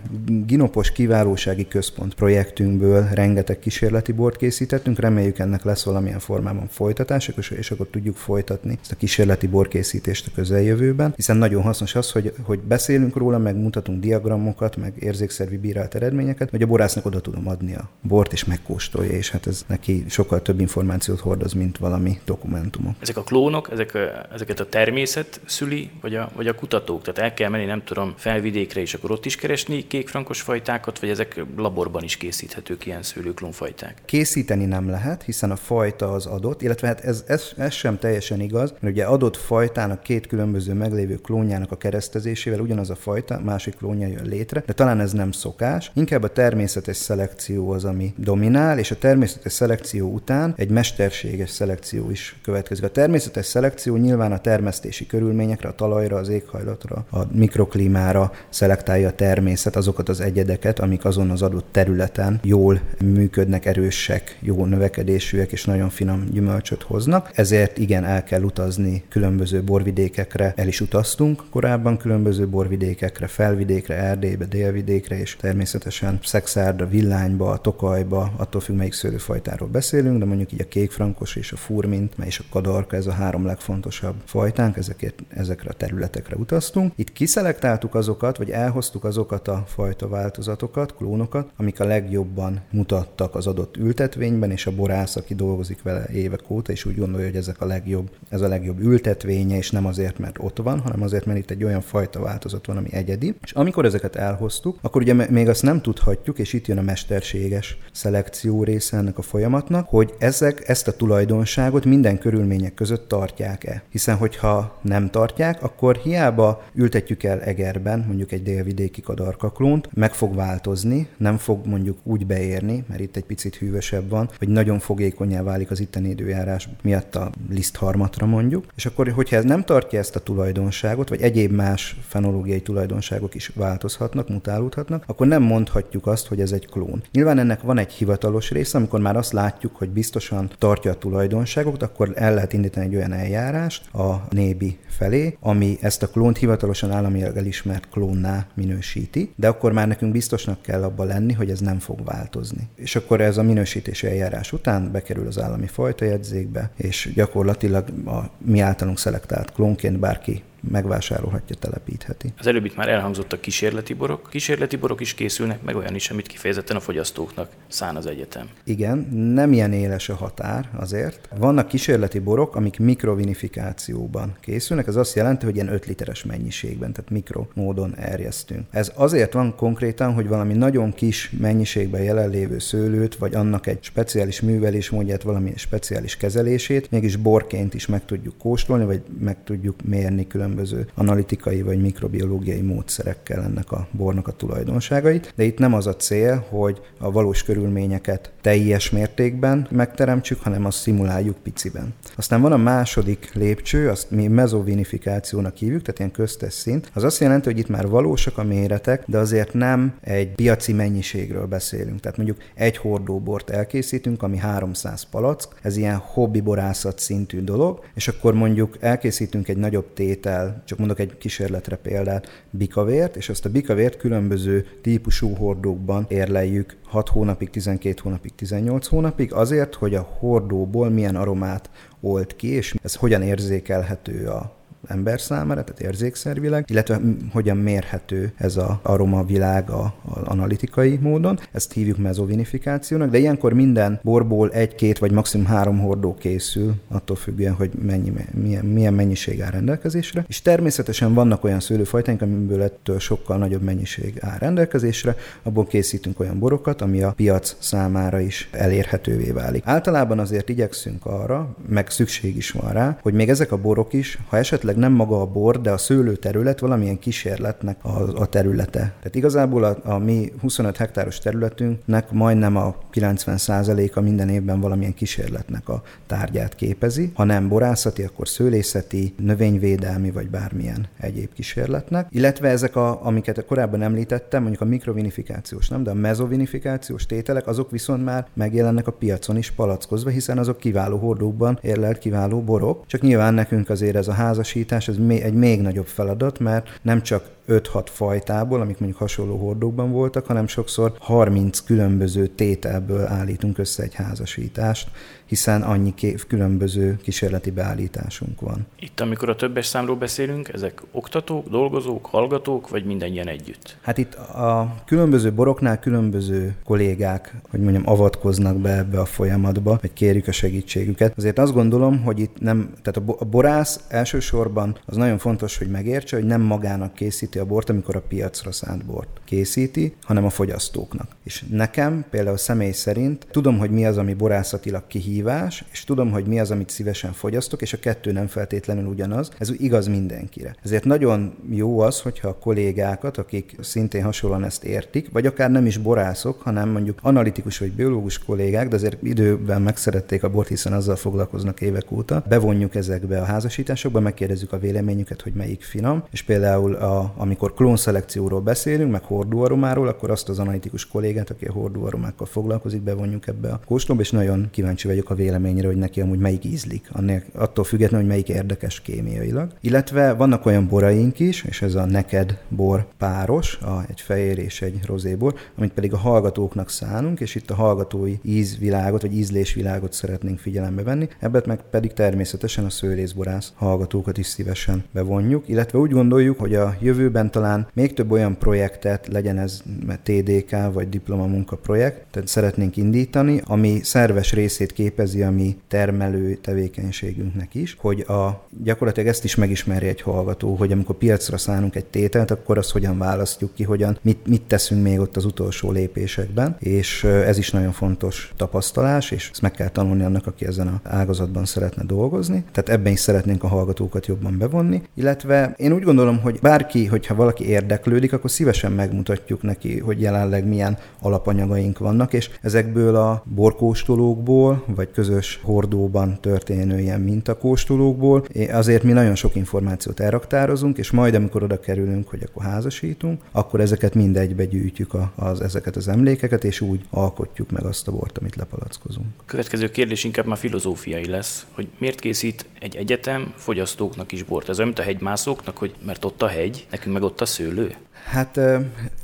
Ginopos 0.46 0.92
Kiválósági 0.92 1.68
Központ 1.68 2.14
projektünkből 2.14 3.08
rengeteg 3.12 3.58
kísérleti 3.58 4.12
bort 4.12 4.36
készítettünk, 4.36 4.98
reméljük 4.98 5.38
ennek 5.38 5.64
lesz 5.64 5.84
valamilyen 5.84 6.18
formában 6.18 6.66
folytatás, 6.68 7.30
és 7.58 7.70
akkor 7.70 7.86
tudjuk 7.90 8.16
folytatni 8.16 8.78
ezt 8.80 8.92
a 8.92 8.96
kísérleti 8.96 9.46
borkészítést 9.46 10.26
a 10.26 10.30
közeljövőben, 10.34 11.12
hiszen 11.16 11.36
nagyon 11.36 11.62
hasznos 11.62 11.94
az, 11.94 12.10
hogy, 12.10 12.32
hogy 12.42 12.58
beszélünk 12.58 13.16
róla, 13.16 13.38
meg 13.38 13.56
mutatunk 13.56 14.00
diagramokat, 14.00 14.76
meg 14.76 14.92
érzékszervi 14.98 15.56
bírált 15.56 15.94
eredményeket, 15.94 16.50
hogy 16.50 16.62
a 16.62 16.66
borásznak 16.66 17.06
oda 17.06 17.20
tudom 17.20 17.48
adni 17.48 17.74
a 17.74 17.88
bort, 18.02 18.32
és 18.32 18.44
megkóstolja, 18.44 19.10
és 19.10 19.30
hát 19.30 19.46
ez 19.46 19.64
neki 19.66 20.04
sokkal 20.08 20.42
több 20.42 20.60
információt 20.60 21.20
hordoz, 21.20 21.52
mint 21.52 21.78
valami 21.78 22.18
dokumentumok. 22.24 22.94
Ezek 22.98 23.16
a 23.16 23.22
klónok, 23.22 23.70
ezek, 23.70 23.98
ezeket 24.32 24.60
a 24.60 24.68
természet 24.68 25.40
szüli, 25.44 25.87
vagy 26.00 26.14
a, 26.14 26.30
vagy 26.34 26.46
a 26.46 26.54
kutatók? 26.54 27.02
Tehát 27.02 27.30
el 27.30 27.34
kell 27.34 27.48
menni, 27.48 27.64
nem 27.64 27.84
tudom, 27.84 28.14
felvidékre, 28.16 28.80
és 28.80 28.94
akkor 28.94 29.10
ott 29.10 29.26
is 29.26 29.36
keresni 29.36 29.86
kékfrankos 29.86 30.40
fajtákat, 30.40 30.98
vagy 30.98 31.08
ezek 31.08 31.44
laborban 31.56 32.02
is 32.02 32.16
készíthetők 32.16 32.86
ilyen 32.86 33.02
szőlőklónfajták? 33.02 34.02
Készíteni 34.04 34.64
nem 34.64 34.90
lehet, 34.90 35.22
hiszen 35.22 35.50
a 35.50 35.56
fajta 35.56 36.12
az 36.12 36.26
adott, 36.26 36.62
illetve 36.62 36.86
hát 36.86 37.00
ez, 37.00 37.24
ez, 37.26 37.52
ez 37.56 37.72
sem 37.72 37.98
teljesen 37.98 38.40
igaz, 38.40 38.74
mert 38.80 38.94
ugye 38.94 39.04
adott 39.04 39.36
fajtának 39.36 40.02
két 40.02 40.26
különböző 40.26 40.72
meglévő 40.72 41.14
klónjának 41.14 41.72
a 41.72 41.76
keresztezésével 41.76 42.60
ugyanaz 42.60 42.90
a 42.90 42.94
fajta, 42.94 43.40
másik 43.40 43.76
klónja 43.76 44.06
jön 44.06 44.26
létre, 44.26 44.62
de 44.66 44.72
talán 44.72 45.00
ez 45.00 45.12
nem 45.12 45.32
szokás. 45.32 45.90
Inkább 45.94 46.22
a 46.22 46.32
természetes 46.32 46.96
szelekció 46.96 47.70
az, 47.70 47.84
ami 47.84 48.14
dominál, 48.16 48.78
és 48.78 48.90
a 48.90 48.98
természetes 48.98 49.52
szelekció 49.52 50.12
után 50.12 50.54
egy 50.56 50.70
mesterséges 50.70 51.50
szelekció 51.50 52.10
is 52.10 52.36
következik. 52.42 52.84
A 52.84 52.90
természetes 52.90 53.46
szelekció 53.46 53.96
nyilván 53.96 54.32
a 54.32 54.38
termesztési 54.38 55.06
körülményekre, 55.06 55.68
a 55.68 55.74
talajra, 55.78 56.16
az 56.16 56.28
éghajlatra, 56.28 57.04
a 57.10 57.18
mikroklímára 57.32 58.32
szelektálja 58.48 59.08
a 59.08 59.12
természet 59.12 59.76
azokat 59.76 60.08
az 60.08 60.20
egyedeket, 60.20 60.78
amik 60.78 61.04
azon 61.04 61.30
az 61.30 61.42
adott 61.42 61.66
területen 61.70 62.40
jól 62.42 62.80
működnek, 63.04 63.66
erősek, 63.66 64.38
jó 64.40 64.64
növekedésűek 64.64 65.52
és 65.52 65.64
nagyon 65.64 65.88
finom 65.88 66.24
gyümölcsöt 66.30 66.82
hoznak. 66.82 67.30
Ezért 67.34 67.78
igen, 67.78 68.04
el 68.04 68.24
kell 68.24 68.42
utazni 68.42 69.04
különböző 69.08 69.62
borvidékekre, 69.62 70.52
el 70.56 70.68
is 70.68 70.80
utaztunk 70.80 71.42
korábban 71.50 71.96
különböző 71.96 72.48
borvidékekre, 72.48 73.26
felvidékre, 73.26 73.94
Erdélybe, 73.94 74.44
délvidékre, 74.44 75.18
és 75.18 75.36
természetesen 75.36 76.18
Szexárda, 76.22 76.86
Villányba, 76.86 77.56
Tokajba, 77.56 78.32
attól 78.36 78.60
függ, 78.60 78.76
melyik 78.76 78.92
szőlőfajtáról 78.92 79.68
beszélünk, 79.68 80.18
de 80.18 80.24
mondjuk 80.24 80.52
így 80.52 80.60
a 80.60 80.68
kékfrankos 80.68 81.36
és 81.36 81.52
a 81.52 81.56
furmint, 81.56 82.14
és 82.24 82.38
a 82.38 82.44
kadarka, 82.50 82.96
ez 82.96 83.06
a 83.06 83.12
három 83.12 83.46
legfontosabb 83.46 84.14
fajtánk, 84.24 84.76
ezeket, 84.76 85.14
ezekre 85.28 85.67
a 85.68 85.72
területekre 85.72 86.36
utaztunk. 86.36 86.92
Itt 86.96 87.12
kiszelektáltuk 87.12 87.94
azokat, 87.94 88.36
vagy 88.36 88.50
elhoztuk 88.50 89.04
azokat 89.04 89.48
a 89.48 89.64
fajta 89.66 90.08
változatokat, 90.08 90.94
klónokat, 90.94 91.50
amik 91.56 91.80
a 91.80 91.84
legjobban 91.84 92.60
mutattak 92.70 93.34
az 93.34 93.46
adott 93.46 93.76
ültetvényben, 93.76 94.50
és 94.50 94.66
a 94.66 94.74
borász, 94.74 95.16
aki 95.16 95.34
dolgozik 95.34 95.82
vele 95.82 96.06
évek 96.12 96.50
óta, 96.50 96.72
és 96.72 96.84
úgy 96.84 96.98
gondolja, 96.98 97.26
hogy 97.26 97.36
ezek 97.36 97.60
a 97.60 97.66
legjobb, 97.66 98.10
ez 98.28 98.40
a 98.40 98.48
legjobb 98.48 98.80
ültetvénye, 98.80 99.56
és 99.56 99.70
nem 99.70 99.86
azért, 99.86 100.18
mert 100.18 100.36
ott 100.40 100.58
van, 100.58 100.80
hanem 100.80 101.02
azért, 101.02 101.26
mert 101.26 101.38
itt 101.38 101.50
egy 101.50 101.64
olyan 101.64 101.80
fajta 101.80 102.20
változat 102.20 102.66
van, 102.66 102.76
ami 102.76 102.92
egyedi. 102.92 103.34
És 103.42 103.52
amikor 103.52 103.84
ezeket 103.84 104.16
elhoztuk, 104.16 104.78
akkor 104.82 105.02
ugye 105.02 105.14
még 105.14 105.48
azt 105.48 105.62
nem 105.62 105.80
tudhatjuk, 105.80 106.38
és 106.38 106.52
itt 106.52 106.66
jön 106.66 106.78
a 106.78 106.82
mesterséges 106.82 107.78
szelekció 107.92 108.62
része 108.64 108.96
ennek 108.96 109.18
a 109.18 109.22
folyamatnak, 109.22 109.88
hogy 109.88 110.14
ezek 110.18 110.68
ezt 110.68 110.88
a 110.88 110.96
tulajdonságot 110.96 111.84
minden 111.84 112.18
körülmények 112.18 112.74
között 112.74 113.08
tartják-e. 113.08 113.82
Hiszen, 113.90 114.16
hogyha 114.16 114.78
nem 114.82 115.10
tartják, 115.10 115.57
akkor 115.62 115.96
hiába 115.96 116.62
ültetjük 116.74 117.22
el 117.22 117.40
Egerben, 117.40 118.04
mondjuk 118.06 118.32
egy 118.32 118.42
délvidéki 118.42 119.00
kadarkaklónt, 119.00 119.88
meg 119.94 120.14
fog 120.14 120.34
változni, 120.34 121.08
nem 121.16 121.36
fog 121.36 121.66
mondjuk 121.66 121.98
úgy 122.02 122.26
beérni, 122.26 122.84
mert 122.88 123.00
itt 123.00 123.16
egy 123.16 123.24
picit 123.24 123.56
hűvösebb 123.56 124.08
van, 124.08 124.30
hogy 124.38 124.48
nagyon 124.48 124.78
fogékonyá 124.78 125.42
válik 125.42 125.70
az 125.70 125.80
itteni 125.80 126.08
időjárás 126.08 126.68
miatt 126.82 127.14
a 127.14 127.30
lisztharmatra 127.50 128.26
mondjuk, 128.26 128.64
és 128.76 128.86
akkor, 128.86 129.08
hogyha 129.08 129.36
ez 129.36 129.44
nem 129.44 129.64
tartja 129.64 129.98
ezt 129.98 130.16
a 130.16 130.20
tulajdonságot, 130.20 131.08
vagy 131.08 131.20
egyéb 131.20 131.52
más 131.52 131.96
fenológiai 132.08 132.62
tulajdonságok 132.62 133.34
is 133.34 133.50
változhatnak, 133.54 134.28
mutálódhatnak, 134.28 135.04
akkor 135.06 135.26
nem 135.26 135.42
mondhatjuk 135.42 136.06
azt, 136.06 136.26
hogy 136.26 136.40
ez 136.40 136.52
egy 136.52 136.66
klón. 136.66 137.02
Nyilván 137.12 137.38
ennek 137.38 137.62
van 137.62 137.78
egy 137.78 137.92
hivatalos 137.92 138.50
része, 138.50 138.78
amikor 138.78 139.00
már 139.00 139.16
azt 139.16 139.32
látjuk, 139.32 139.76
hogy 139.76 139.88
biztosan 139.88 140.50
tartja 140.58 140.90
a 140.90 140.98
tulajdonságokat, 140.98 141.82
akkor 141.82 142.12
el 142.14 142.34
lehet 142.34 142.52
indítani 142.52 142.86
egy 142.86 142.94
olyan 142.94 143.12
eljárást 143.12 143.94
a 143.94 144.26
nébi 144.30 144.78
felé, 144.88 145.36
ami 145.48 145.78
ezt 145.80 146.02
a 146.02 146.08
klónt 146.08 146.38
hivatalosan 146.38 146.90
államilag 146.90 147.36
elismert 147.36 147.88
klónná 147.88 148.46
minősíti, 148.54 149.32
de 149.36 149.48
akkor 149.48 149.72
már 149.72 149.88
nekünk 149.88 150.12
biztosnak 150.12 150.62
kell 150.62 150.82
abban 150.82 151.06
lenni, 151.06 151.32
hogy 151.32 151.50
ez 151.50 151.60
nem 151.60 151.78
fog 151.78 152.04
változni. 152.04 152.68
És 152.76 152.96
akkor 152.96 153.20
ez 153.20 153.36
a 153.36 153.42
minősítési 153.42 154.06
eljárás 154.06 154.52
után 154.52 154.92
bekerül 154.92 155.26
az 155.26 155.40
állami 155.40 155.66
fajtajegyzékbe, 155.66 156.70
és 156.76 157.10
gyakorlatilag 157.14 157.88
a 158.06 158.30
mi 158.38 158.60
általunk 158.60 158.98
szelektált 158.98 159.52
klónként 159.52 159.98
bárki 159.98 160.42
megvásárolhatja, 160.60 161.56
telepítheti. 161.56 162.32
Az 162.38 162.46
előbb 162.46 162.64
itt 162.64 162.76
már 162.76 162.88
elhangzott 162.88 163.32
a 163.32 163.40
kísérleti 163.40 163.94
borok. 163.94 164.28
Kísérleti 164.30 164.76
borok 164.76 165.00
is 165.00 165.14
készülnek, 165.14 165.62
meg 165.62 165.76
olyan 165.76 165.94
is, 165.94 166.10
amit 166.10 166.26
kifejezetten 166.26 166.76
a 166.76 166.80
fogyasztóknak 166.80 167.50
szán 167.68 167.96
az 167.96 168.06
egyetem. 168.06 168.48
Igen, 168.64 168.98
nem 169.34 169.52
ilyen 169.52 169.72
éles 169.72 170.08
a 170.08 170.14
határ 170.14 170.68
azért. 170.76 171.28
Vannak 171.38 171.68
kísérleti 171.68 172.18
borok, 172.18 172.56
amik 172.56 172.78
mikrovinifikációban 172.78 174.36
készülnek. 174.40 174.86
Ez 174.86 174.96
azt 174.96 175.14
jelenti, 175.14 175.44
hogy 175.44 175.54
ilyen 175.54 175.72
5 175.72 175.86
literes 175.86 176.24
mennyiségben, 176.24 176.92
tehát 176.92 177.10
mikro 177.10 177.46
módon 177.54 177.96
erjesztünk. 177.96 178.66
Ez 178.70 178.92
azért 178.94 179.32
van 179.32 179.56
konkrétan, 179.56 180.12
hogy 180.12 180.28
valami 180.28 180.54
nagyon 180.54 180.92
kis 180.92 181.30
mennyiségben 181.38 182.02
jelenlévő 182.02 182.58
szőlőt, 182.58 183.16
vagy 183.16 183.34
annak 183.34 183.66
egy 183.66 183.78
speciális 183.80 184.40
művelésmódját, 184.40 185.22
valami 185.22 185.52
speciális 185.56 186.16
kezelését, 186.16 186.90
mégis 186.90 187.16
borként 187.16 187.74
is 187.74 187.86
meg 187.86 188.04
tudjuk 188.04 188.38
kóstolni, 188.38 188.84
vagy 188.84 189.02
meg 189.18 189.36
tudjuk 189.44 189.82
mérni 189.82 190.26
különböző 190.26 190.57
különböző 190.58 190.92
analitikai 190.94 191.62
vagy 191.62 191.80
mikrobiológiai 191.80 192.60
módszerekkel 192.60 193.42
ennek 193.42 193.72
a 193.72 193.88
bornak 193.90 194.28
a 194.28 194.32
tulajdonságait, 194.32 195.32
de 195.36 195.44
itt 195.44 195.58
nem 195.58 195.74
az 195.74 195.86
a 195.86 195.96
cél, 195.96 196.46
hogy 196.48 196.80
a 196.98 197.10
valós 197.10 197.42
körülményeket 197.42 198.32
teljes 198.40 198.90
mértékben 198.90 199.66
megteremtsük, 199.70 200.40
hanem 200.40 200.64
azt 200.64 200.78
szimuláljuk 200.78 201.36
piciben. 201.36 201.94
Aztán 202.16 202.40
van 202.40 202.52
a 202.52 202.56
második 202.56 203.30
lépcső, 203.34 203.88
azt 203.88 204.10
mi 204.10 204.26
mezovinifikációnak 204.26 205.56
hívjuk, 205.56 205.82
tehát 205.82 205.98
ilyen 205.98 206.10
köztes 206.10 206.52
szint. 206.52 206.90
Az 206.94 207.04
azt 207.04 207.20
jelenti, 207.20 207.48
hogy 207.48 207.58
itt 207.58 207.68
már 207.68 207.88
valósak 207.88 208.38
a 208.38 208.44
méretek, 208.44 209.02
de 209.06 209.18
azért 209.18 209.52
nem 209.52 209.94
egy 210.00 210.34
piaci 210.34 210.72
mennyiségről 210.72 211.46
beszélünk. 211.46 212.00
Tehát 212.00 212.16
mondjuk 212.16 212.38
egy 212.54 212.76
hordóbort 212.76 213.50
elkészítünk, 213.50 214.22
ami 214.22 214.36
300 214.36 215.02
palack, 215.10 215.48
ez 215.62 215.76
ilyen 215.76 215.96
hobbi 215.96 216.40
borászat 216.40 216.98
szintű 216.98 217.40
dolog, 217.40 217.80
és 217.94 218.08
akkor 218.08 218.34
mondjuk 218.34 218.76
elkészítünk 218.80 219.48
egy 219.48 219.56
nagyobb 219.56 219.92
tétel, 219.94 220.37
csak 220.64 220.78
mondok 220.78 220.98
egy 220.98 221.18
kísérletre 221.18 221.76
példát, 221.76 222.44
bikavért, 222.50 223.16
és 223.16 223.28
azt 223.28 223.44
a 223.44 223.50
bikavért 223.50 223.96
különböző 223.96 224.66
típusú 224.82 225.34
hordókban 225.34 226.06
érleljük. 226.08 226.76
6 226.84 227.08
hónapig, 227.08 227.50
12 227.50 228.00
hónapig, 228.02 228.34
18 228.34 228.86
hónapig, 228.86 229.32
azért, 229.32 229.74
hogy 229.74 229.94
a 229.94 230.08
hordóból 230.18 230.90
milyen 230.90 231.16
aromát 231.16 231.70
old 232.00 232.36
ki, 232.36 232.48
és 232.48 232.74
ez 232.82 232.94
hogyan 232.94 233.22
érzékelhető 233.22 234.26
a 234.26 234.57
ember 234.88 235.20
számára, 235.20 235.64
tehát 235.64 235.80
érzékszervileg, 235.80 236.64
illetve 236.68 237.00
hogyan 237.32 237.56
mérhető 237.56 238.32
ez 238.36 238.56
a 238.56 238.80
aromavilág 238.82 239.70
a, 239.70 239.82
a 240.04 240.20
analitikai 240.24 240.98
módon. 241.02 241.38
Ezt 241.52 241.72
hívjuk 241.72 241.98
mezovinifikációnak, 241.98 243.10
de 243.10 243.18
ilyenkor 243.18 243.52
minden 243.52 244.00
borból 244.02 244.50
egy-két 244.50 244.98
vagy 244.98 245.10
maximum 245.10 245.46
három 245.46 245.78
hordó 245.78 246.14
készül, 246.14 246.74
attól 246.88 247.16
függően, 247.16 247.54
hogy 247.54 247.70
mennyi, 247.82 248.12
milyen, 248.42 248.64
milyen 248.64 248.94
mennyiség 248.94 249.42
áll 249.42 249.50
rendelkezésre. 249.50 250.24
És 250.28 250.42
természetesen 250.42 251.14
vannak 251.14 251.44
olyan 251.44 251.60
szőlőfajtáink, 251.60 252.22
amiből 252.22 252.62
ettől 252.62 252.98
sokkal 252.98 253.36
nagyobb 253.38 253.62
mennyiség 253.62 254.18
áll 254.20 254.38
rendelkezésre, 254.38 255.16
abból 255.42 255.66
készítünk 255.66 256.20
olyan 256.20 256.38
borokat, 256.38 256.82
ami 256.82 257.02
a 257.02 257.12
piac 257.12 257.56
számára 257.58 258.20
is 258.20 258.48
elérhetővé 258.52 259.30
válik. 259.30 259.62
Általában 259.66 260.18
azért 260.18 260.48
igyekszünk 260.48 261.06
arra, 261.06 261.56
meg 261.68 261.90
szükség 261.90 262.36
is 262.36 262.50
van 262.50 262.72
rá, 262.72 262.98
hogy 263.02 263.14
még 263.14 263.28
ezek 263.28 263.52
a 263.52 263.56
borok 263.56 263.92
is, 263.92 264.18
ha 264.28 264.36
esetleg 264.36 264.76
nem 264.78 264.92
maga 264.92 265.20
a 265.20 265.26
bor, 265.26 265.60
de 265.60 265.70
a 265.70 265.78
szőlőterület 265.78 266.58
valamilyen 266.58 266.98
kísérletnek 266.98 267.84
a, 267.84 268.20
a 268.20 268.26
területe. 268.26 268.78
Tehát 268.78 269.14
igazából 269.14 269.64
a, 269.64 269.76
a 269.82 269.98
mi 269.98 270.32
25 270.40 270.76
hektáros 270.76 271.18
területünknek 271.18 272.10
majdnem 272.10 272.56
a 272.56 272.74
90%-a 272.92 274.00
minden 274.00 274.28
évben 274.28 274.60
valamilyen 274.60 274.94
kísérletnek 274.94 275.68
a 275.68 275.82
tárgyát 276.06 276.54
képezi. 276.54 277.10
Ha 277.14 277.24
nem 277.24 277.48
borászati, 277.48 278.02
akkor 278.02 278.28
szőlészeti, 278.28 279.14
növényvédelmi 279.16 280.10
vagy 280.10 280.30
bármilyen 280.30 280.86
egyéb 281.00 281.32
kísérletnek. 281.32 282.06
Illetve 282.10 282.48
ezek, 282.48 282.76
a, 282.76 283.04
amiket 283.04 283.44
korábban 283.44 283.82
említettem, 283.82 284.40
mondjuk 284.40 284.62
a 284.62 284.64
mikrovinifikációs, 284.64 285.68
nem, 285.68 285.82
de 285.82 285.90
a 285.90 285.94
mezovinifikációs 285.94 287.06
tételek, 287.06 287.46
azok 287.46 287.70
viszont 287.70 288.04
már 288.04 288.26
megjelennek 288.34 288.86
a 288.86 288.92
piacon 288.92 289.36
is 289.36 289.50
palackozva, 289.50 290.10
hiszen 290.10 290.38
azok 290.38 290.56
kiváló 290.56 290.96
hordókban 290.96 291.58
érlelt 291.62 291.98
kiváló 291.98 292.40
borok. 292.40 292.86
Csak 292.86 293.00
nyilván 293.00 293.34
nekünk 293.34 293.70
azért 293.70 293.96
ez 293.96 294.08
a 294.08 294.12
házasít 294.12 294.57
kialakítás, 294.64 294.88
ez 294.88 295.22
egy 295.22 295.34
még 295.34 295.60
nagyobb 295.60 295.86
feladat, 295.86 296.38
mert 296.38 296.80
nem 296.82 297.02
csak 297.02 297.36
5-6 297.48 297.86
fajtából, 297.90 298.60
amik 298.60 298.78
mondjuk 298.78 299.00
hasonló 299.00 299.36
hordókban 299.36 299.90
voltak, 299.90 300.26
hanem 300.26 300.46
sokszor 300.46 300.92
30 300.98 301.60
különböző 301.60 302.26
tételből 302.26 303.06
állítunk 303.06 303.58
össze 303.58 303.82
egy 303.82 303.94
házasítást, 303.94 304.88
hiszen 305.26 305.62
annyi 305.62 305.94
ké- 305.94 306.26
különböző 306.26 306.96
kísérleti 307.02 307.50
beállításunk 307.50 308.40
van. 308.40 308.66
Itt, 308.78 309.00
amikor 309.00 309.28
a 309.28 309.36
többes 309.36 309.66
számról 309.66 309.96
beszélünk, 309.96 310.48
ezek 310.48 310.82
oktatók, 310.92 311.48
dolgozók, 311.48 312.06
hallgatók, 312.06 312.68
vagy 312.68 312.84
mindennyien 312.84 313.28
együtt? 313.28 313.76
Hát 313.80 313.98
itt 313.98 314.14
a 314.14 314.74
különböző 314.86 315.32
boroknál 315.32 315.78
különböző 315.78 316.54
kollégák, 316.64 317.34
hogy 317.50 317.60
mondjam, 317.60 317.88
avatkoznak 317.88 318.56
be 318.56 318.76
ebbe 318.76 319.00
a 319.00 319.04
folyamatba, 319.04 319.78
vagy 319.80 319.92
kérjük 319.92 320.26
a 320.26 320.32
segítségüket. 320.32 321.12
Azért 321.16 321.38
azt 321.38 321.52
gondolom, 321.52 322.02
hogy 322.02 322.18
itt 322.18 322.40
nem, 322.40 322.70
tehát 322.82 323.10
a 323.20 323.24
borász 323.24 323.80
elsősorban 323.88 324.76
az 324.86 324.96
nagyon 324.96 325.18
fontos, 325.18 325.58
hogy 325.58 325.68
megértse, 325.68 326.16
hogy 326.16 326.26
nem 326.26 326.40
magának 326.40 326.94
készíti 326.94 327.37
a 327.38 327.44
bort, 327.44 327.70
amikor 327.70 327.96
a 327.96 328.02
piacra 328.08 328.52
szánt 328.52 328.84
bort 328.84 329.20
készíti, 329.24 329.94
hanem 330.02 330.24
a 330.24 330.30
fogyasztóknak. 330.30 331.16
És 331.24 331.44
nekem 331.50 332.04
például 332.10 332.36
személy 332.36 332.72
szerint 332.72 333.26
tudom, 333.30 333.58
hogy 333.58 333.70
mi 333.70 333.86
az, 333.86 333.96
ami 333.96 334.14
borászatilag 334.14 334.86
kihív 334.86 335.06
kihívás, 335.08 335.64
és 335.72 335.84
tudom, 335.84 336.10
hogy 336.10 336.26
mi 336.26 336.40
az, 336.40 336.50
amit 336.50 336.70
szívesen 336.70 337.12
fogyasztok, 337.12 337.62
és 337.62 337.72
a 337.72 337.78
kettő 337.78 338.12
nem 338.12 338.26
feltétlenül 338.26 338.86
ugyanaz. 338.86 339.30
Ez 339.38 339.50
igaz 339.58 339.86
mindenkire. 339.86 340.56
Ezért 340.64 340.84
nagyon 340.84 341.34
jó 341.50 341.80
az, 341.80 342.00
hogyha 342.00 342.28
a 342.28 342.38
kollégákat, 342.38 343.18
akik 343.18 343.56
szintén 343.60 344.02
hasonlóan 344.02 344.44
ezt 344.44 344.64
értik, 344.64 345.10
vagy 345.12 345.26
akár 345.26 345.50
nem 345.50 345.66
is 345.66 345.76
borászok, 345.76 346.42
hanem 346.42 346.68
mondjuk 346.68 346.98
analitikus 347.02 347.58
vagy 347.58 347.72
biológus 347.72 348.18
kollégák, 348.18 348.68
de 348.68 348.76
azért 348.76 349.02
időben 349.02 349.62
megszerették 349.62 350.22
a 350.22 350.30
bort, 350.30 350.48
hiszen 350.48 350.72
azzal 350.72 350.96
foglalkoznak 350.96 351.60
évek 351.60 351.92
óta, 351.92 352.22
bevonjuk 352.28 352.74
ezekbe 352.74 353.20
a 353.20 353.24
házasításokba, 353.24 354.00
megkérdezzük 354.00 354.52
a 354.52 354.58
véleményüket, 354.58 355.22
hogy 355.22 355.32
melyik 355.32 355.62
finom, 355.62 356.04
és 356.10 356.22
például 356.22 356.74
a, 356.74 357.12
amikor 357.28 357.54
klónszelekcióról 357.54 358.40
beszélünk, 358.40 358.90
meg 358.90 359.02
hordóaromáról, 359.02 359.88
akkor 359.88 360.10
azt 360.10 360.28
az 360.28 360.38
analitikus 360.38 360.86
kollégát, 360.86 361.30
aki 361.30 361.44
a 361.44 361.52
hordóaromákkal 361.52 362.26
foglalkozik, 362.26 362.82
bevonjuk 362.82 363.26
ebbe 363.26 363.48
a 363.48 363.60
kóstolba, 363.66 364.02
és 364.02 364.10
nagyon 364.10 364.48
kíváncsi 364.50 364.86
vagyok 364.86 365.10
a 365.10 365.14
véleményre, 365.14 365.66
hogy 365.66 365.76
neki 365.76 366.00
amúgy 366.00 366.18
melyik 366.18 366.44
ízlik, 366.44 366.88
annél, 366.92 367.22
attól 367.34 367.64
függetlenül, 367.64 368.06
hogy 368.06 368.14
melyik 368.14 368.28
érdekes 368.28 368.80
kémiailag. 368.80 369.52
Illetve 369.60 370.12
vannak 370.12 370.46
olyan 370.46 370.68
boraink 370.68 371.18
is, 371.18 371.44
és 371.44 371.62
ez 371.62 371.74
a 371.74 371.86
neked 371.86 372.38
bor 372.48 372.86
páros, 372.98 373.56
a, 373.56 373.84
egy 373.88 374.00
fehér 374.00 374.38
és 374.38 374.62
egy 374.62 374.80
rozébor, 374.86 375.34
amit 375.56 375.72
pedig 375.72 375.92
a 375.92 375.96
hallgatóknak 375.96 376.70
szánunk, 376.70 377.20
és 377.20 377.34
itt 377.34 377.50
a 377.50 377.54
hallgatói 377.54 378.14
ízvilágot, 378.22 379.02
vagy 379.02 379.16
ízlésvilágot 379.16 379.92
szeretnénk 379.92 380.38
figyelembe 380.38 380.82
venni, 380.82 381.08
ebbet 381.20 381.46
meg 381.46 381.60
pedig 381.70 381.92
természetesen 381.92 382.64
a 382.64 382.70
szőlészborász 382.70 383.52
hallgatókat 383.54 384.18
is 384.18 384.26
szívesen 384.26 384.84
bevonjuk, 384.92 385.48
illetve 385.48 385.78
úgy 385.78 385.90
gondoljuk, 385.90 386.38
hogy 386.38 386.54
a 386.54 386.76
jövőben 386.80 387.17
talán 387.26 387.68
még 387.72 387.94
több 387.94 388.10
olyan 388.10 388.38
projektet, 388.38 389.08
legyen 389.12 389.38
ez 389.38 389.62
TDK 390.02 390.72
vagy 390.72 390.88
diplomamunka 390.88 391.56
projekt, 391.56 392.04
tehát 392.10 392.28
szeretnénk 392.28 392.76
indítani, 392.76 393.40
ami 393.44 393.80
szerves 393.82 394.32
részét 394.32 394.72
képezi 394.72 395.22
a 395.22 395.30
mi 395.30 395.56
termelő 395.68 396.34
tevékenységünknek 396.34 397.54
is, 397.54 397.76
hogy 397.78 398.00
a, 398.00 398.46
gyakorlatilag 398.62 399.08
ezt 399.08 399.24
is 399.24 399.34
megismeri 399.34 399.86
egy 399.86 400.00
hallgató, 400.00 400.54
hogy 400.54 400.72
amikor 400.72 400.96
piacra 400.96 401.36
szánunk 401.36 401.76
egy 401.76 401.84
tételt, 401.84 402.30
akkor 402.30 402.58
azt 402.58 402.70
hogyan 402.70 402.98
választjuk 402.98 403.54
ki, 403.54 403.62
hogyan, 403.62 403.98
mit, 404.02 404.26
mit 404.26 404.42
teszünk 404.42 404.82
még 404.82 405.00
ott 405.00 405.16
az 405.16 405.24
utolsó 405.24 405.70
lépésekben, 405.70 406.56
és 406.58 407.04
ez 407.04 407.38
is 407.38 407.50
nagyon 407.50 407.72
fontos 407.72 408.32
tapasztalás, 408.36 409.10
és 409.10 409.28
ezt 409.32 409.42
meg 409.42 409.50
kell 409.50 409.68
tanulni 409.68 410.04
annak, 410.04 410.26
aki 410.26 410.46
ezen 410.46 410.66
a 410.66 410.80
ágazatban 410.82 411.44
szeretne 411.44 411.84
dolgozni. 411.84 412.44
Tehát 412.52 412.80
ebben 412.80 412.92
is 412.92 413.00
szeretnénk 413.00 413.44
a 413.44 413.48
hallgatókat 413.48 414.06
jobban 414.06 414.38
bevonni, 414.38 414.82
illetve 414.94 415.54
én 415.56 415.72
úgy 415.72 415.82
gondolom, 415.82 416.20
hogy 416.20 416.38
bárki, 416.42 416.86
hogyha 416.98 417.14
valaki 417.14 417.48
érdeklődik, 417.48 418.12
akkor 418.12 418.30
szívesen 418.30 418.72
megmutatjuk 418.72 419.42
neki, 419.42 419.78
hogy 419.78 420.00
jelenleg 420.00 420.46
milyen 420.46 420.78
alapanyagaink 421.00 421.78
vannak, 421.78 422.12
és 422.12 422.30
ezekből 422.42 422.96
a 422.96 423.22
borkóstolókból, 423.34 424.64
vagy 424.66 424.90
közös 424.90 425.40
hordóban 425.42 426.18
történő 426.20 426.78
ilyen 426.78 427.00
mintakóstolókból. 427.00 428.24
Azért 428.50 428.82
mi 428.82 428.92
nagyon 428.92 429.14
sok 429.14 429.34
információt 429.34 430.00
elraktározunk, 430.00 430.78
és 430.78 430.90
majd 430.90 431.14
amikor 431.14 431.42
oda 431.42 431.60
kerülünk, 431.60 432.08
hogy 432.08 432.22
akkor 432.22 432.42
házasítunk, 432.42 433.22
akkor 433.32 433.60
ezeket 433.60 433.94
mindegybe 433.94 434.44
gyűjtjük 434.44 434.92
az, 435.14 435.40
ezeket 435.40 435.76
az 435.76 435.88
emlékeket, 435.88 436.44
és 436.44 436.60
úgy 436.60 436.80
alkotjuk 436.90 437.50
meg 437.50 437.64
azt 437.64 437.88
a 437.88 437.92
bort, 437.92 438.18
amit 438.18 438.36
lepalackozunk. 438.36 439.06
A 439.16 439.22
következő 439.26 439.70
kérdés 439.70 440.04
inkább 440.04 440.26
már 440.26 440.38
filozófiai 440.38 441.08
lesz, 441.08 441.46
hogy 441.52 441.68
miért 441.78 442.00
készít 442.00 442.46
egy 442.60 442.76
egyetem 442.76 443.32
fogyasztóknak 443.36 444.12
is 444.12 444.22
bort? 444.22 444.48
Ez 444.48 444.56
olyan, 444.56 444.66
mint 444.68 444.80
a 444.80 444.82
hegymászóknak, 444.82 445.56
hogy 445.56 445.74
mert 445.86 446.04
ott 446.04 446.22
a 446.22 446.26
hegy, 446.26 446.66
nekünk 446.70 446.87
meg 446.90 447.02
ott 447.02 447.20
a 447.20 447.26
szőlő? 447.26 447.74
Hát 448.10 448.40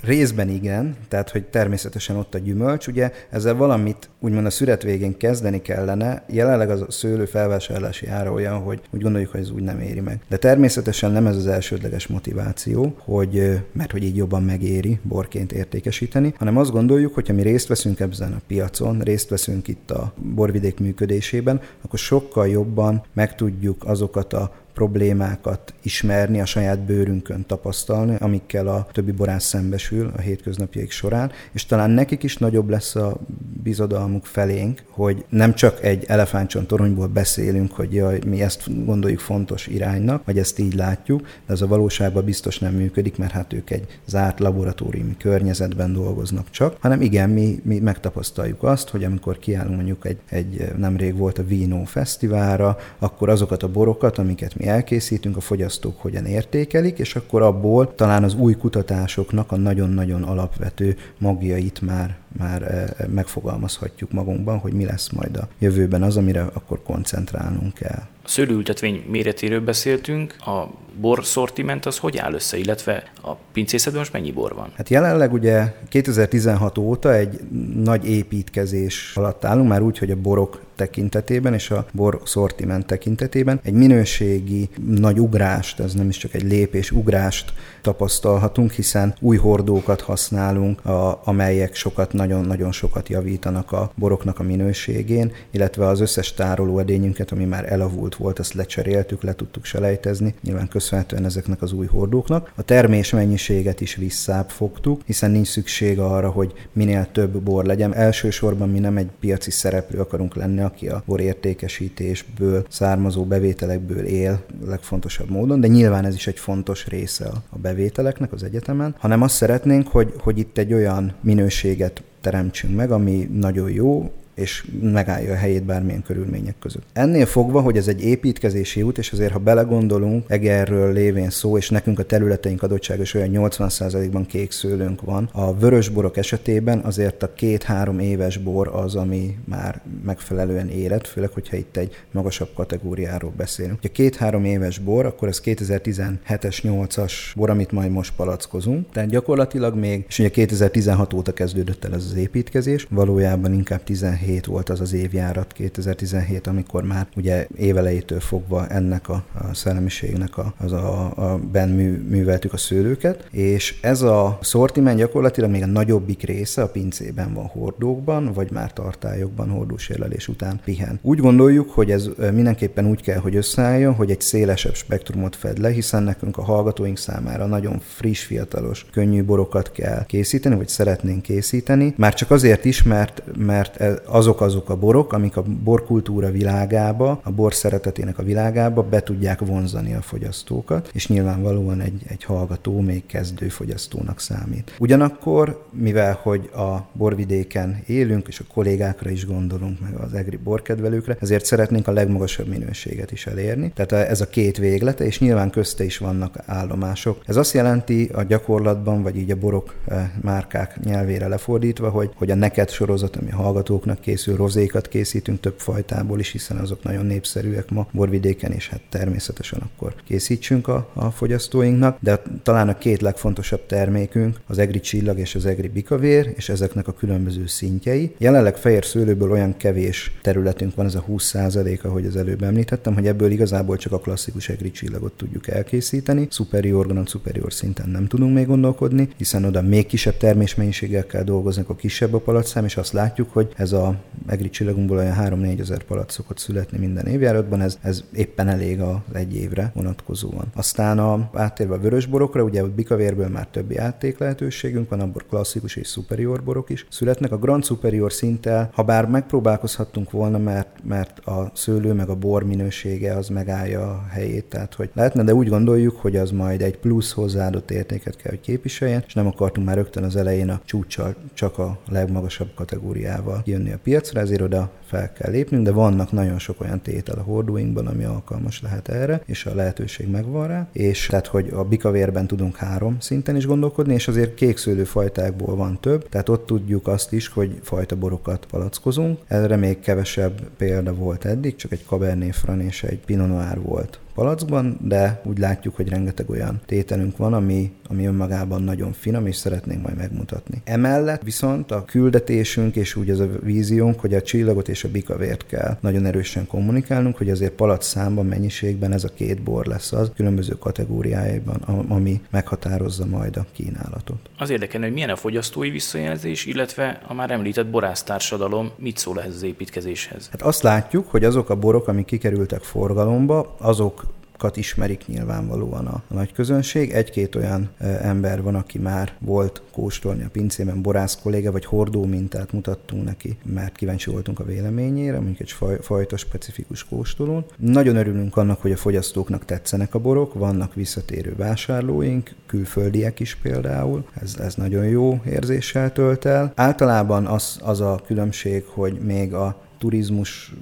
részben 0.03 0.49
igen, 0.49 0.97
tehát 1.09 1.31
hogy 1.31 1.45
természetesen 1.45 2.17
ott 2.17 2.35
a 2.35 2.38
gyümölcs, 2.38 2.87
ugye 2.87 3.12
ezzel 3.31 3.55
valamit 3.55 4.09
úgymond 4.21 4.47
a 4.47 4.50
szüret 4.50 4.83
végén 4.83 5.17
kezdeni 5.17 5.62
kellene, 5.62 6.25
jelenleg 6.29 6.71
az 6.71 6.81
a 6.81 6.91
szőlő 6.91 7.25
felvásárlási 7.25 8.07
ára 8.07 8.33
olyan, 8.33 8.59
hogy 8.59 8.81
úgy 8.91 9.03
gondoljuk, 9.03 9.31
hogy 9.31 9.41
ez 9.41 9.50
úgy 9.50 9.62
nem 9.62 9.81
éri 9.81 10.00
meg. 10.00 10.21
De 10.29 10.37
természetesen 10.37 11.12
nem 11.12 11.26
ez 11.26 11.37
az 11.37 11.47
elsődleges 11.47 12.07
motiváció, 12.07 12.95
hogy 12.99 13.61
mert 13.73 13.93
hogy 13.93 14.05
így 14.05 14.17
jobban 14.17 14.43
megéri 14.43 14.99
borként 15.03 15.53
értékesíteni, 15.53 16.35
hanem 16.38 16.57
azt 16.57 16.71
gondoljuk, 16.71 17.14
hogy 17.14 17.26
ha 17.26 17.33
mi 17.33 17.43
részt 17.43 17.69
veszünk 17.69 18.00
ebben 18.00 18.33
a 18.33 18.43
piacon, 18.47 19.00
részt 19.00 19.29
veszünk 19.29 19.69
itt 19.69 19.91
a 19.91 20.12
borvidék 20.35 20.79
működésében, 20.79 21.61
akkor 21.83 21.99
sokkal 21.99 22.49
jobban 22.49 23.03
meg 23.12 23.35
tudjuk 23.35 23.85
azokat 23.85 24.33
a 24.33 24.53
problémákat 24.75 25.75
ismerni, 25.83 26.40
a 26.40 26.45
saját 26.45 26.78
bőrünkön 26.78 27.45
tapasztalni, 27.47 28.16
amikkel 28.19 28.66
a 28.66 28.87
többi 28.93 29.12
borász 29.12 29.45
szembesül 29.45 30.12
a 30.16 30.21
hétköznapjaik 30.21 30.90
során, 30.90 31.31
és 31.52 31.66
talán 31.66 31.90
nekik 31.90 32.23
is 32.23 32.37
nagyobb 32.37 32.69
lesz 32.69 32.95
a 32.95 33.16
bizodalmuk 33.62 34.26
felénk, 34.26 34.83
hogy 34.88 35.25
nem 35.28 35.54
csak 35.54 35.85
egy 35.85 36.04
elefántcsont 36.07 36.66
toronyból 36.66 37.07
beszélünk, 37.07 37.73
hogy 37.73 37.95
jaj, 37.95 38.19
mi 38.26 38.43
ezt 38.43 38.85
gondoljuk 38.85 39.21
fontos 39.21 39.66
iránynak, 39.66 40.25
vagy 40.25 40.38
ezt 40.38 40.59
így 40.59 40.75
látjuk, 40.75 41.21
de 41.21 41.52
ez 41.52 41.61
a 41.61 41.66
valóságban 41.66 42.25
biztos 42.25 42.59
nem 42.59 42.75
működik, 42.75 43.19
mert 43.19 43.33
hát 43.33 43.52
ők 43.52 43.71
egy 43.71 44.00
zárt 44.07 44.40
laboratóriumi 44.40 45.16
környezetben 45.16 45.93
dolgoznak 45.93 46.50
csak, 46.50 46.76
hanem 46.81 47.00
igen, 47.00 47.31
mi, 47.31 47.61
mi 47.62 47.78
megtapasztaljuk 47.78 48.62
azt, 48.62 48.88
hogy 48.88 49.04
amikor 49.04 49.38
kiállunk 49.38 49.76
mondjuk 49.76 50.07
egy, 50.07 50.19
egy 50.28 50.73
nemrég 50.76 51.16
volt 51.16 51.38
a 51.38 51.45
Vino 51.45 51.85
Fesztiválra, 51.85 52.76
akkor 52.99 53.28
azokat 53.28 53.62
a 53.62 53.69
borokat, 53.69 54.19
amiket 54.19 54.57
mi 54.57 54.63
elkészítünk, 54.66 55.37
a 55.37 55.40
fogyasztók 55.40 56.00
hogyan 56.00 56.25
értékelik, 56.25 56.99
és 56.99 57.16
akkor 57.16 57.42
abból 57.42 57.94
talán 57.94 58.25
az 58.25 58.35
új 58.35 58.54
kutatásoknak 58.54 59.52
a 59.52 59.56
nagyon-nagyon 59.56 60.23
alapvető 60.23 60.97
magjait 61.18 61.80
már 61.80 62.16
már 62.38 62.62
eh, 62.62 63.07
megfogalmazhatjuk 63.09 64.12
magunkban, 64.12 64.59
hogy 64.59 64.73
mi 64.73 64.85
lesz 64.85 65.11
majd 65.11 65.37
a 65.37 65.49
jövőben 65.59 66.03
az, 66.03 66.17
amire 66.17 66.43
akkor 66.53 66.83
koncentrálnunk 66.83 67.75
kell. 67.75 68.03
A 68.23 68.29
szőlőültetvény 68.29 69.05
méretéről 69.09 69.61
beszéltünk, 69.61 70.37
a 70.38 70.69
bor 71.00 71.25
szortiment 71.25 71.87
az 71.87 71.99
hogy 71.99 72.17
áll 72.17 72.33
össze, 72.33 72.57
illetve 72.57 73.03
a 73.23 73.33
pincészetben 73.53 74.00
most 74.00 74.12
mennyi 74.12 74.33
bor 74.33 74.55
van? 74.55 74.73
Hát 74.76 74.88
jelenleg 74.88 75.33
ugye 75.33 75.75
2016 75.88 76.79
óta 76.79 77.14
egy 77.14 77.41
nagy 77.75 78.09
építkezés 78.09 79.12
alatt 79.14 79.45
állunk, 79.45 79.69
már 79.69 79.83
úgy, 79.83 79.99
hogy 79.99 80.11
a 80.11 80.17
borok 80.17 80.62
tekintetében 80.76 81.55
és 81.55 81.71
a 81.71 81.87
bor 81.93 82.21
szortiment 82.25 82.87
tekintetében 82.87 83.61
egy 83.62 83.73
minőségi 83.73 84.69
nagy 84.87 85.21
ugrást, 85.21 85.81
ez 85.81 85.95
nem 85.95 86.09
is 86.09 86.17
csak 86.17 86.35
egy 86.35 86.43
lépés, 86.43 86.91
ugrást 86.91 87.53
tapasztalhatunk, 87.81 88.73
hiszen 88.73 89.14
új 89.21 89.37
hordókat 89.37 90.00
használunk, 90.00 90.85
a, 90.85 91.21
amelyek 91.25 91.75
sokat, 91.75 92.12
nagyon-nagyon 92.26 92.73
sokat 92.73 93.09
javítanak 93.09 93.73
a 93.73 93.93
boroknak 93.95 94.38
a 94.38 94.43
minőségén, 94.43 95.33
illetve 95.50 95.87
az 95.87 96.00
összes 96.00 96.33
tárolóedényünket, 96.33 97.31
ami 97.31 97.45
már 97.45 97.73
elavult 97.73 98.14
volt, 98.16 98.38
azt 98.38 98.54
lecseréltük, 98.54 99.23
le 99.23 99.35
tudtuk 99.35 99.64
selejtezni, 99.64 100.35
nyilván 100.43 100.69
köszönhetően 100.69 101.25
ezeknek 101.25 101.62
az 101.62 101.73
új 101.73 101.87
hordóknak. 101.87 102.52
A 102.57 102.62
termés 102.62 103.11
mennyiséget 103.11 103.81
is 103.81 103.95
visszább 103.95 104.50
fogtuk, 104.50 105.00
hiszen 105.07 105.31
nincs 105.31 105.49
szükség 105.49 105.99
arra, 105.99 106.31
hogy 106.31 106.52
minél 106.73 107.09
több 107.12 107.43
bor 107.43 107.64
legyen. 107.64 107.95
Elsősorban 107.95 108.69
mi 108.69 108.78
nem 108.78 108.97
egy 108.97 109.11
piaci 109.21 109.50
szereplő 109.50 110.00
akarunk 110.00 110.35
lenni, 110.35 110.61
aki 110.61 110.88
a 110.88 111.02
bor 111.07 111.21
értékesítésből 111.21 112.66
származó 112.69 113.25
bevételekből 113.25 114.04
él 114.04 114.45
legfontosabb 114.66 115.31
módon, 115.31 115.61
de 115.61 115.66
nyilván 115.66 116.04
ez 116.04 116.14
is 116.14 116.26
egy 116.26 116.38
fontos 116.38 116.87
része 116.87 117.26
a 117.50 117.59
bevételeknek 117.59 118.33
az 118.33 118.43
egyetemen, 118.43 118.95
hanem 118.99 119.23
azt 119.23 119.35
szeretnénk, 119.35 119.88
hogy, 119.88 120.12
hogy 120.19 120.38
itt 120.38 120.59
egy 120.59 120.73
olyan 120.73 121.14
minőséget 121.21 122.02
teremtsünk 122.25 122.76
meg, 122.76 122.90
ami 122.90 123.28
nagyon 123.33 123.71
jó, 123.71 124.11
és 124.35 124.67
megállja 124.81 125.33
a 125.33 125.37
helyét 125.37 125.64
bármilyen 125.64 126.03
körülmények 126.03 126.55
között. 126.59 126.83
Ennél 126.93 127.26
fogva, 127.26 127.61
hogy 127.61 127.76
ez 127.76 127.88
egy 127.88 128.05
építkezési 128.05 128.83
út, 128.83 128.99
és 128.99 129.12
azért, 129.12 129.33
ha 129.33 129.38
belegondolunk, 129.38 130.25
Egerről 130.29 130.93
lévén 130.93 131.31
szó, 131.31 131.57
és 131.57 131.71
nekünk 131.71 131.99
a 131.99 132.03
területeink 132.03 132.62
adottságos 132.62 133.14
olyan 133.14 133.31
80%-ban 133.33 134.26
kék 134.26 134.50
szőlőnk 134.50 135.00
van, 135.00 135.29
a 135.33 135.55
vörös 135.55 135.88
borok 135.88 136.17
esetében 136.17 136.79
azért 136.79 137.23
a 137.23 137.33
két-három 137.35 137.99
éves 137.99 138.38
bor 138.38 138.69
az, 138.69 138.95
ami 138.95 139.38
már 139.45 139.81
megfelelően 140.05 140.69
élet, 140.69 141.07
főleg, 141.07 141.31
hogyha 141.31 141.57
itt 141.57 141.76
egy 141.76 141.93
magasabb 142.12 142.49
kategóriáról 142.55 143.33
beszélünk. 143.37 143.79
Ha 143.83 143.88
két-három 143.88 144.45
éves 144.45 144.79
bor, 144.79 145.07
akkor 145.07 145.29
ez 145.29 145.41
2017-es, 145.45 146.59
8-as 146.62 147.12
bor, 147.35 147.50
amit 147.50 147.73
majd 147.73 147.91
most 147.91 148.12
palackozunk. 148.17 148.93
Tehát 148.93 149.11
gyakorlatilag 149.11 149.75
még, 149.76 150.05
és 150.09 150.19
ugye 150.19 150.31
2016 150.31 151.12
óta 151.12 151.33
kezdődött 151.33 151.85
el 151.85 151.95
ez 151.95 152.05
az 152.05 152.14
építkezés, 152.14 152.87
valójában 152.91 153.53
inkább 153.53 153.83
17 153.83 154.24
2017 154.25 154.47
volt 154.47 154.69
az 154.69 154.81
az 154.81 154.93
évjárat, 154.93 155.52
2017, 155.52 156.47
amikor 156.47 156.83
már 156.83 157.07
ugye 157.16 157.47
évelejétől 157.57 158.21
fogva 158.21 158.66
ennek 158.66 159.09
a, 159.09 159.25
a 159.35 159.54
szellemiségnek 159.54 160.38
a, 160.38 160.54
az 160.59 160.73
a, 160.73 161.12
a 161.16 161.38
ben 161.52 161.69
mű, 161.69 162.04
műveltük 162.09 162.52
a 162.52 162.57
szőlőket, 162.57 163.28
és 163.31 163.78
ez 163.81 164.02
a 164.02 164.38
szortiment 164.43 164.99
gyakorlatilag 164.99 165.50
még 165.50 165.62
a 165.62 165.66
nagyobbik 165.66 166.23
része 166.23 166.62
a 166.62 166.69
pincében 166.69 167.35
van 167.35 167.45
hordókban, 167.45 168.33
vagy 168.33 168.50
már 168.50 168.73
tartályokban 168.73 169.49
hordósérlelés 169.49 170.28
után 170.28 170.61
pihen. 170.64 170.99
Úgy 171.02 171.19
gondoljuk, 171.19 171.71
hogy 171.71 171.90
ez 171.90 172.09
mindenképpen 172.33 172.87
úgy 172.87 173.02
kell, 173.02 173.19
hogy 173.19 173.37
összeálljon, 173.37 173.95
hogy 173.95 174.11
egy 174.11 174.21
szélesebb 174.21 174.75
spektrumot 174.75 175.37
fed 175.37 175.59
le, 175.59 175.71
hiszen 175.71 176.02
nekünk 176.02 176.37
a 176.37 176.43
hallgatóink 176.43 176.99
számára 176.99 177.47
nagyon 177.47 177.81
friss, 177.81 178.25
fiatalos, 178.25 178.87
könnyű 178.93 179.25
borokat 179.25 179.73
kell 179.73 180.04
készíteni, 180.07 180.54
vagy 180.54 180.69
szeretnénk 180.69 181.23
készíteni. 181.23 181.95
Már 181.97 182.14
csak 182.14 182.31
azért 182.31 182.64
is, 182.64 182.83
mert, 182.83 183.23
mert 183.37 183.83
azok 184.14 184.40
azok 184.40 184.71
a 184.71 184.76
borok, 184.76 185.12
amik 185.12 185.37
a 185.37 185.42
borkultúra 185.42 186.30
világába, 186.30 187.21
a 187.23 187.30
bor 187.30 187.54
szeretetének 187.54 188.18
a 188.18 188.23
világába 188.23 188.83
be 188.83 189.02
tudják 189.02 189.40
vonzani 189.40 189.94
a 189.94 190.00
fogyasztókat, 190.00 190.90
és 190.92 191.09
nyilvánvalóan 191.09 191.80
egy, 191.80 192.02
egy 192.09 192.25
hallgató 192.25 192.80
még 192.80 193.06
kezdő 193.06 193.49
fogyasztónak 193.49 194.21
számít. 194.21 194.74
Ugyanakkor, 194.79 195.64
mivel 195.70 196.18
hogy 196.22 196.50
a 196.55 196.87
borvidéken 196.92 197.83
élünk, 197.87 198.29
és 198.29 198.40
a 198.40 198.44
kollégákra 198.53 199.11
is 199.11 199.27
gondolunk, 199.27 199.81
meg 199.81 199.94
az 199.94 200.14
egri 200.14 200.37
borkedvelőkre, 200.37 201.16
ezért 201.20 201.44
szeretnénk 201.44 201.88
a 201.88 201.92
legmagasabb 201.92 202.46
minőséget 202.46 203.12
is 203.12 203.27
elérni. 203.27 203.72
Tehát 203.74 204.09
ez 204.11 204.20
a 204.20 204.27
két 204.27 204.57
véglete, 204.57 205.05
és 205.05 205.20
nyilván 205.20 205.50
közte 205.50 205.85
is 205.85 205.98
vannak 205.98 206.37
állomások. 206.46 207.22
Ez 207.27 207.37
azt 207.37 207.55
jelenti 207.55 208.11
a 208.12 208.22
gyakorlatban, 208.22 209.03
vagy 209.03 209.16
így 209.16 209.31
a 209.31 209.37
borok 209.37 209.74
eh, 209.87 210.11
márkák 210.22 210.81
nyelvére 210.85 211.29
lefordítva, 211.29 211.90
hogy, 211.90 212.11
hogy 212.14 212.31
a 212.31 212.35
neked 212.35 212.70
sorozat, 212.70 213.16
ami 213.16 213.31
a 213.31 213.37
hallgatóknak 213.37 214.03
készül, 214.05 214.37
rozékat 214.37 214.88
készítünk 214.88 215.40
több 215.40 215.55
fajtából 215.59 216.19
is, 216.19 216.31
hiszen 216.31 216.57
azok 216.57 216.83
nagyon 216.83 217.07
népszerűek 217.07 217.71
ma 217.71 217.87
borvidéken, 217.93 218.53
és 218.53 218.69
hát 218.69 218.81
természetesen 218.88 219.61
akkor 219.61 219.95
készítsünk 220.07 220.69
a, 220.69 220.90
a 220.93 221.11
fogyasztóinknak, 221.11 221.97
de 222.01 222.23
talán 222.43 222.69
a 222.69 222.79
két 222.79 223.01
legfontosabb 223.01 223.67
termékünk 223.67 224.40
az 224.47 224.59
egri 224.59 224.81
csillag 224.81 225.19
és 225.19 225.35
az 225.35 225.47
egri 225.47 225.69
bikavér, 225.69 226.33
és 226.37 226.49
ezeknek 226.49 226.88
a 226.88 226.93
különböző 226.93 227.47
szintjei. 227.47 228.14
Jelenleg 228.19 228.57
fehér 228.57 228.85
szőlőből 228.85 229.31
olyan 229.31 229.57
kevés 229.57 230.12
területünk 230.23 230.75
van, 230.75 230.87
ez 230.87 230.95
a 230.95 231.01
20 231.01 231.35
ahogy 231.83 232.07
az 232.07 232.17
előbb 232.17 232.43
említettem, 232.43 232.95
hogy 232.95 233.07
ebből 233.07 233.31
igazából 233.31 233.77
csak 233.77 233.93
a 233.93 233.99
klasszikus 233.99 234.49
egri 234.49 234.71
csillagot 234.71 235.12
tudjuk 235.12 235.49
elkészíteni. 235.49 236.27
Superior, 236.31 236.87
grand 236.87 237.09
superior 237.09 237.53
szinten 237.53 237.88
nem 237.88 238.07
tudunk 238.07 238.35
még 238.35 238.47
gondolkodni, 238.47 239.09
hiszen 239.17 239.45
oda 239.45 239.62
még 239.62 239.87
kisebb 239.87 240.17
termésmennyiségekkel 240.17 241.25
dolgoznak 241.25 241.69
a 241.69 241.75
kisebb 241.75 242.14
a 242.14 242.19
palacszám, 242.19 242.64
és 242.64 242.77
azt 242.77 242.93
látjuk, 242.93 243.33
hogy 243.33 243.53
ez 243.57 243.73
a 243.73 243.93
egri 244.26 244.50
csillagunkból 244.50 244.96
olyan 244.96 245.16
3-4 245.20 245.61
ezer 245.61 245.83
palac 245.83 246.12
szokott 246.12 246.38
születni 246.38 246.78
minden 246.78 247.07
évjáratban, 247.07 247.61
ez, 247.61 247.78
ez 247.83 248.04
éppen 248.12 248.48
elég 248.48 248.80
az 248.80 248.96
egy 249.12 249.37
évre 249.37 249.70
vonatkozóan. 249.74 250.44
Aztán 250.54 250.98
a, 250.98 251.30
áttérve 251.33 251.74
a 251.74 251.78
vörösborokra, 251.78 252.42
ugye 252.42 252.62
a 252.62 252.74
bikavérből 252.74 253.28
már 253.28 253.46
többi 253.46 253.76
átték 253.76 254.18
lehetőségünk 254.18 254.88
van, 254.90 255.00
abból 255.00 255.22
klasszikus 255.28 255.76
és 255.76 255.88
superior 255.88 256.42
borok 256.42 256.70
is 256.70 256.87
születnek. 256.90 257.33
A 257.33 257.38
Grand 257.38 257.64
Superior 257.64 258.12
szinttel, 258.12 258.70
ha 258.72 258.83
bár 258.83 259.07
megpróbálkozhattunk 259.07 260.11
volna, 260.11 260.38
mert, 260.38 260.68
mert 260.85 261.18
a 261.18 261.50
szőlő 261.54 261.92
meg 261.92 262.09
a 262.09 262.14
bor 262.14 262.44
minősége 262.44 263.16
az 263.16 263.28
megállja 263.28 263.80
a 263.80 264.04
helyét, 264.11 264.44
tehát 264.44 264.74
hogy 264.74 264.90
lehetne, 264.94 265.22
de 265.22 265.35
úgy 265.35 265.48
gondoljuk, 265.48 265.96
hogy 265.96 266.16
az 266.16 266.30
majd 266.30 266.62
egy 266.62 266.78
plusz 266.78 267.12
hozzáadott 267.12 267.70
értéket 267.70 268.16
kell, 268.16 268.30
hogy 268.30 268.40
képviseljen, 268.40 269.04
és 269.07 269.14
nem 269.14 269.26
akartunk 269.26 269.66
már 269.66 269.76
rögtön 269.76 270.04
az 270.04 270.16
elején 270.16 270.50
a 270.50 270.61
csúcsal 270.64 271.14
csak 271.35 271.59
a 271.59 271.78
legmagasabb 271.88 272.54
kategóriával 272.54 273.42
jönni 273.44 273.72
a 273.72 273.78
piacra, 273.85 274.20
ezért 274.20 274.40
oda 274.40 274.70
fel 274.87 275.12
kell 275.12 275.31
lépnünk, 275.31 275.64
de 275.64 275.70
vannak 275.70 276.12
nagyon 276.12 276.38
sok 276.38 276.61
olyan 276.61 276.81
tétel 276.81 277.18
a 277.18 277.23
hordóinkban, 277.23 277.87
ami 277.87 278.05
alkalmas 278.05 278.62
lehet 278.62 278.88
erre, 278.88 279.23
és 279.27 279.47
a 279.47 279.55
lehetőség 279.55 280.09
megvan 280.11 280.47
rá, 280.47 280.68
és 280.73 281.07
tehát, 281.07 281.27
hogy 281.27 281.51
a 281.55 281.64
bikavérben 281.64 282.27
tudunk 282.27 282.57
három 282.57 282.97
szinten 283.01 283.37
is 283.37 283.47
gondolkodni, 283.47 283.94
és 283.94 284.09
azért 284.09 284.35
kékszőlő 284.35 284.85
fajtákból 284.85 285.57
van 285.57 285.79
több, 285.81 286.09
tehát 286.09 286.29
ott 286.29 286.47
tudjuk 286.47 286.87
azt 286.87 287.12
is, 287.12 287.29
hogy 287.29 287.59
fajta 287.62 287.97
borokat 287.97 288.47
palackozunk. 288.47 289.18
Erre 289.27 289.57
még 289.57 289.81
kevesebb 289.81 290.40
példa 290.57 290.94
volt 290.94 291.25
eddig, 291.25 291.57
csak 291.57 291.73
egy 291.73 291.85
Cabernet 291.88 292.37
Franc 292.37 292.64
és 292.64 292.83
egy 292.83 292.99
Pinot 292.99 293.29
Noir 293.29 293.61
volt 293.61 293.99
palackban, 294.14 294.79
de 294.81 295.20
úgy 295.24 295.38
látjuk, 295.38 295.77
hogy 295.77 295.88
rengeteg 295.88 296.31
olyan 296.31 296.61
tételünk 296.66 297.16
van, 297.16 297.33
ami, 297.35 297.72
ami 297.88 298.07
önmagában 298.07 298.62
nagyon 298.62 298.92
finom, 298.92 299.27
és 299.27 299.37
szeretnénk 299.37 299.83
majd 299.83 299.96
megmutatni. 299.96 300.62
Emellett 300.64 301.22
viszont 301.22 301.70
a 301.70 301.85
küldetésünk 301.85 302.77
és 302.77 302.96
úgy 302.96 303.11
az 303.11 303.20
a 303.20 303.29
víziónk, 303.42 304.00
hogy 304.00 304.14
a 304.14 304.22
csillagot 304.22 304.68
és 304.68 304.85
a 304.85 304.90
bikavért 304.90 305.46
kell 305.46 305.77
nagyon 305.81 306.07
erősen 306.07 306.46
kommunikálnunk, 306.46 307.16
hogy 307.16 307.31
azért 307.31 307.53
palac 307.53 307.87
számban, 307.87 308.27
mennyiségben 308.27 308.92
ez 308.92 309.05
a 309.05 309.09
két 309.14 309.42
bor 309.42 309.66
lesz 309.66 309.92
az, 309.92 310.11
különböző 310.16 310.53
kategóriájában, 310.59 311.57
ami 311.88 312.20
meghatározza 312.31 313.07
majd 313.07 313.37
a 313.37 313.46
kínálatot. 313.53 314.31
Az 314.38 314.50
érdekelne, 314.50 314.87
hogy 314.87 314.94
milyen 314.94 315.11
a 315.11 315.16
fogyasztói 315.16 315.70
visszajelzés, 315.70 316.46
illetve 316.46 317.00
a 317.07 317.14
már 317.14 317.31
említett 317.31 317.66
borásztársadalom 317.66 318.70
mit 318.77 318.96
szól 318.98 319.20
ehhez 319.20 319.35
az 319.35 319.42
építkezéshez? 319.42 320.29
Hát 320.31 320.42
azt 320.42 320.62
látjuk, 320.62 321.11
hogy 321.11 321.24
azok 321.24 321.50
a 321.50 321.57
borok, 321.57 321.88
amik 321.88 322.05
kikerültek 322.05 322.62
forgalomba, 322.62 323.55
azok 323.59 324.04
borokat 324.38 324.57
ismerik 324.57 325.07
nyilvánvalóan 325.07 325.87
a, 325.87 326.03
a 326.09 326.14
nagy 326.14 326.33
közönség. 326.33 326.90
Egy-két 326.90 327.35
olyan 327.35 327.70
ember 328.03 328.42
van, 328.42 328.55
aki 328.55 328.79
már 328.79 329.12
volt 329.18 329.62
kóstolni 329.73 330.23
a 330.23 330.29
pincében, 330.33 330.83
borász 330.83 331.18
kolléga, 331.23 331.53
vagy 331.53 331.64
hordó 331.64 332.05
mintát 332.05 332.53
mutattunk 332.53 333.05
neki, 333.05 333.38
mert 333.44 333.77
kíváncsi 333.77 334.11
voltunk 334.11 334.40
a 334.40 334.44
véleményére, 334.44 335.16
mondjuk 335.16 335.40
egy 335.40 335.51
faj, 335.51 335.79
fajta 335.81 336.16
specifikus 336.16 336.85
kóstolón. 336.85 337.44
Nagyon 337.57 337.97
örülünk 337.97 338.37
annak, 338.37 338.61
hogy 338.61 338.73
a 338.73 338.77
fogyasztóknak 338.77 339.44
tetszenek 339.44 339.94
a 339.94 339.99
borok, 339.99 340.35
vannak 340.35 340.75
visszatérő 340.75 341.35
vásárlóink, 341.37 342.35
külföldiek 342.47 343.20
is 343.20 343.35
például, 343.35 344.05
ez, 344.23 344.37
ez 344.38 344.55
nagyon 344.55 344.85
jó 344.85 345.20
érzéssel 345.27 345.92
tölt 345.92 346.25
el. 346.25 346.53
Általában 346.55 347.27
az, 347.27 347.59
az 347.62 347.81
a 347.81 348.01
különbség, 348.07 348.64
hogy 348.66 348.99
még 349.01 349.35
a 349.35 349.63
turizmus 349.85 350.53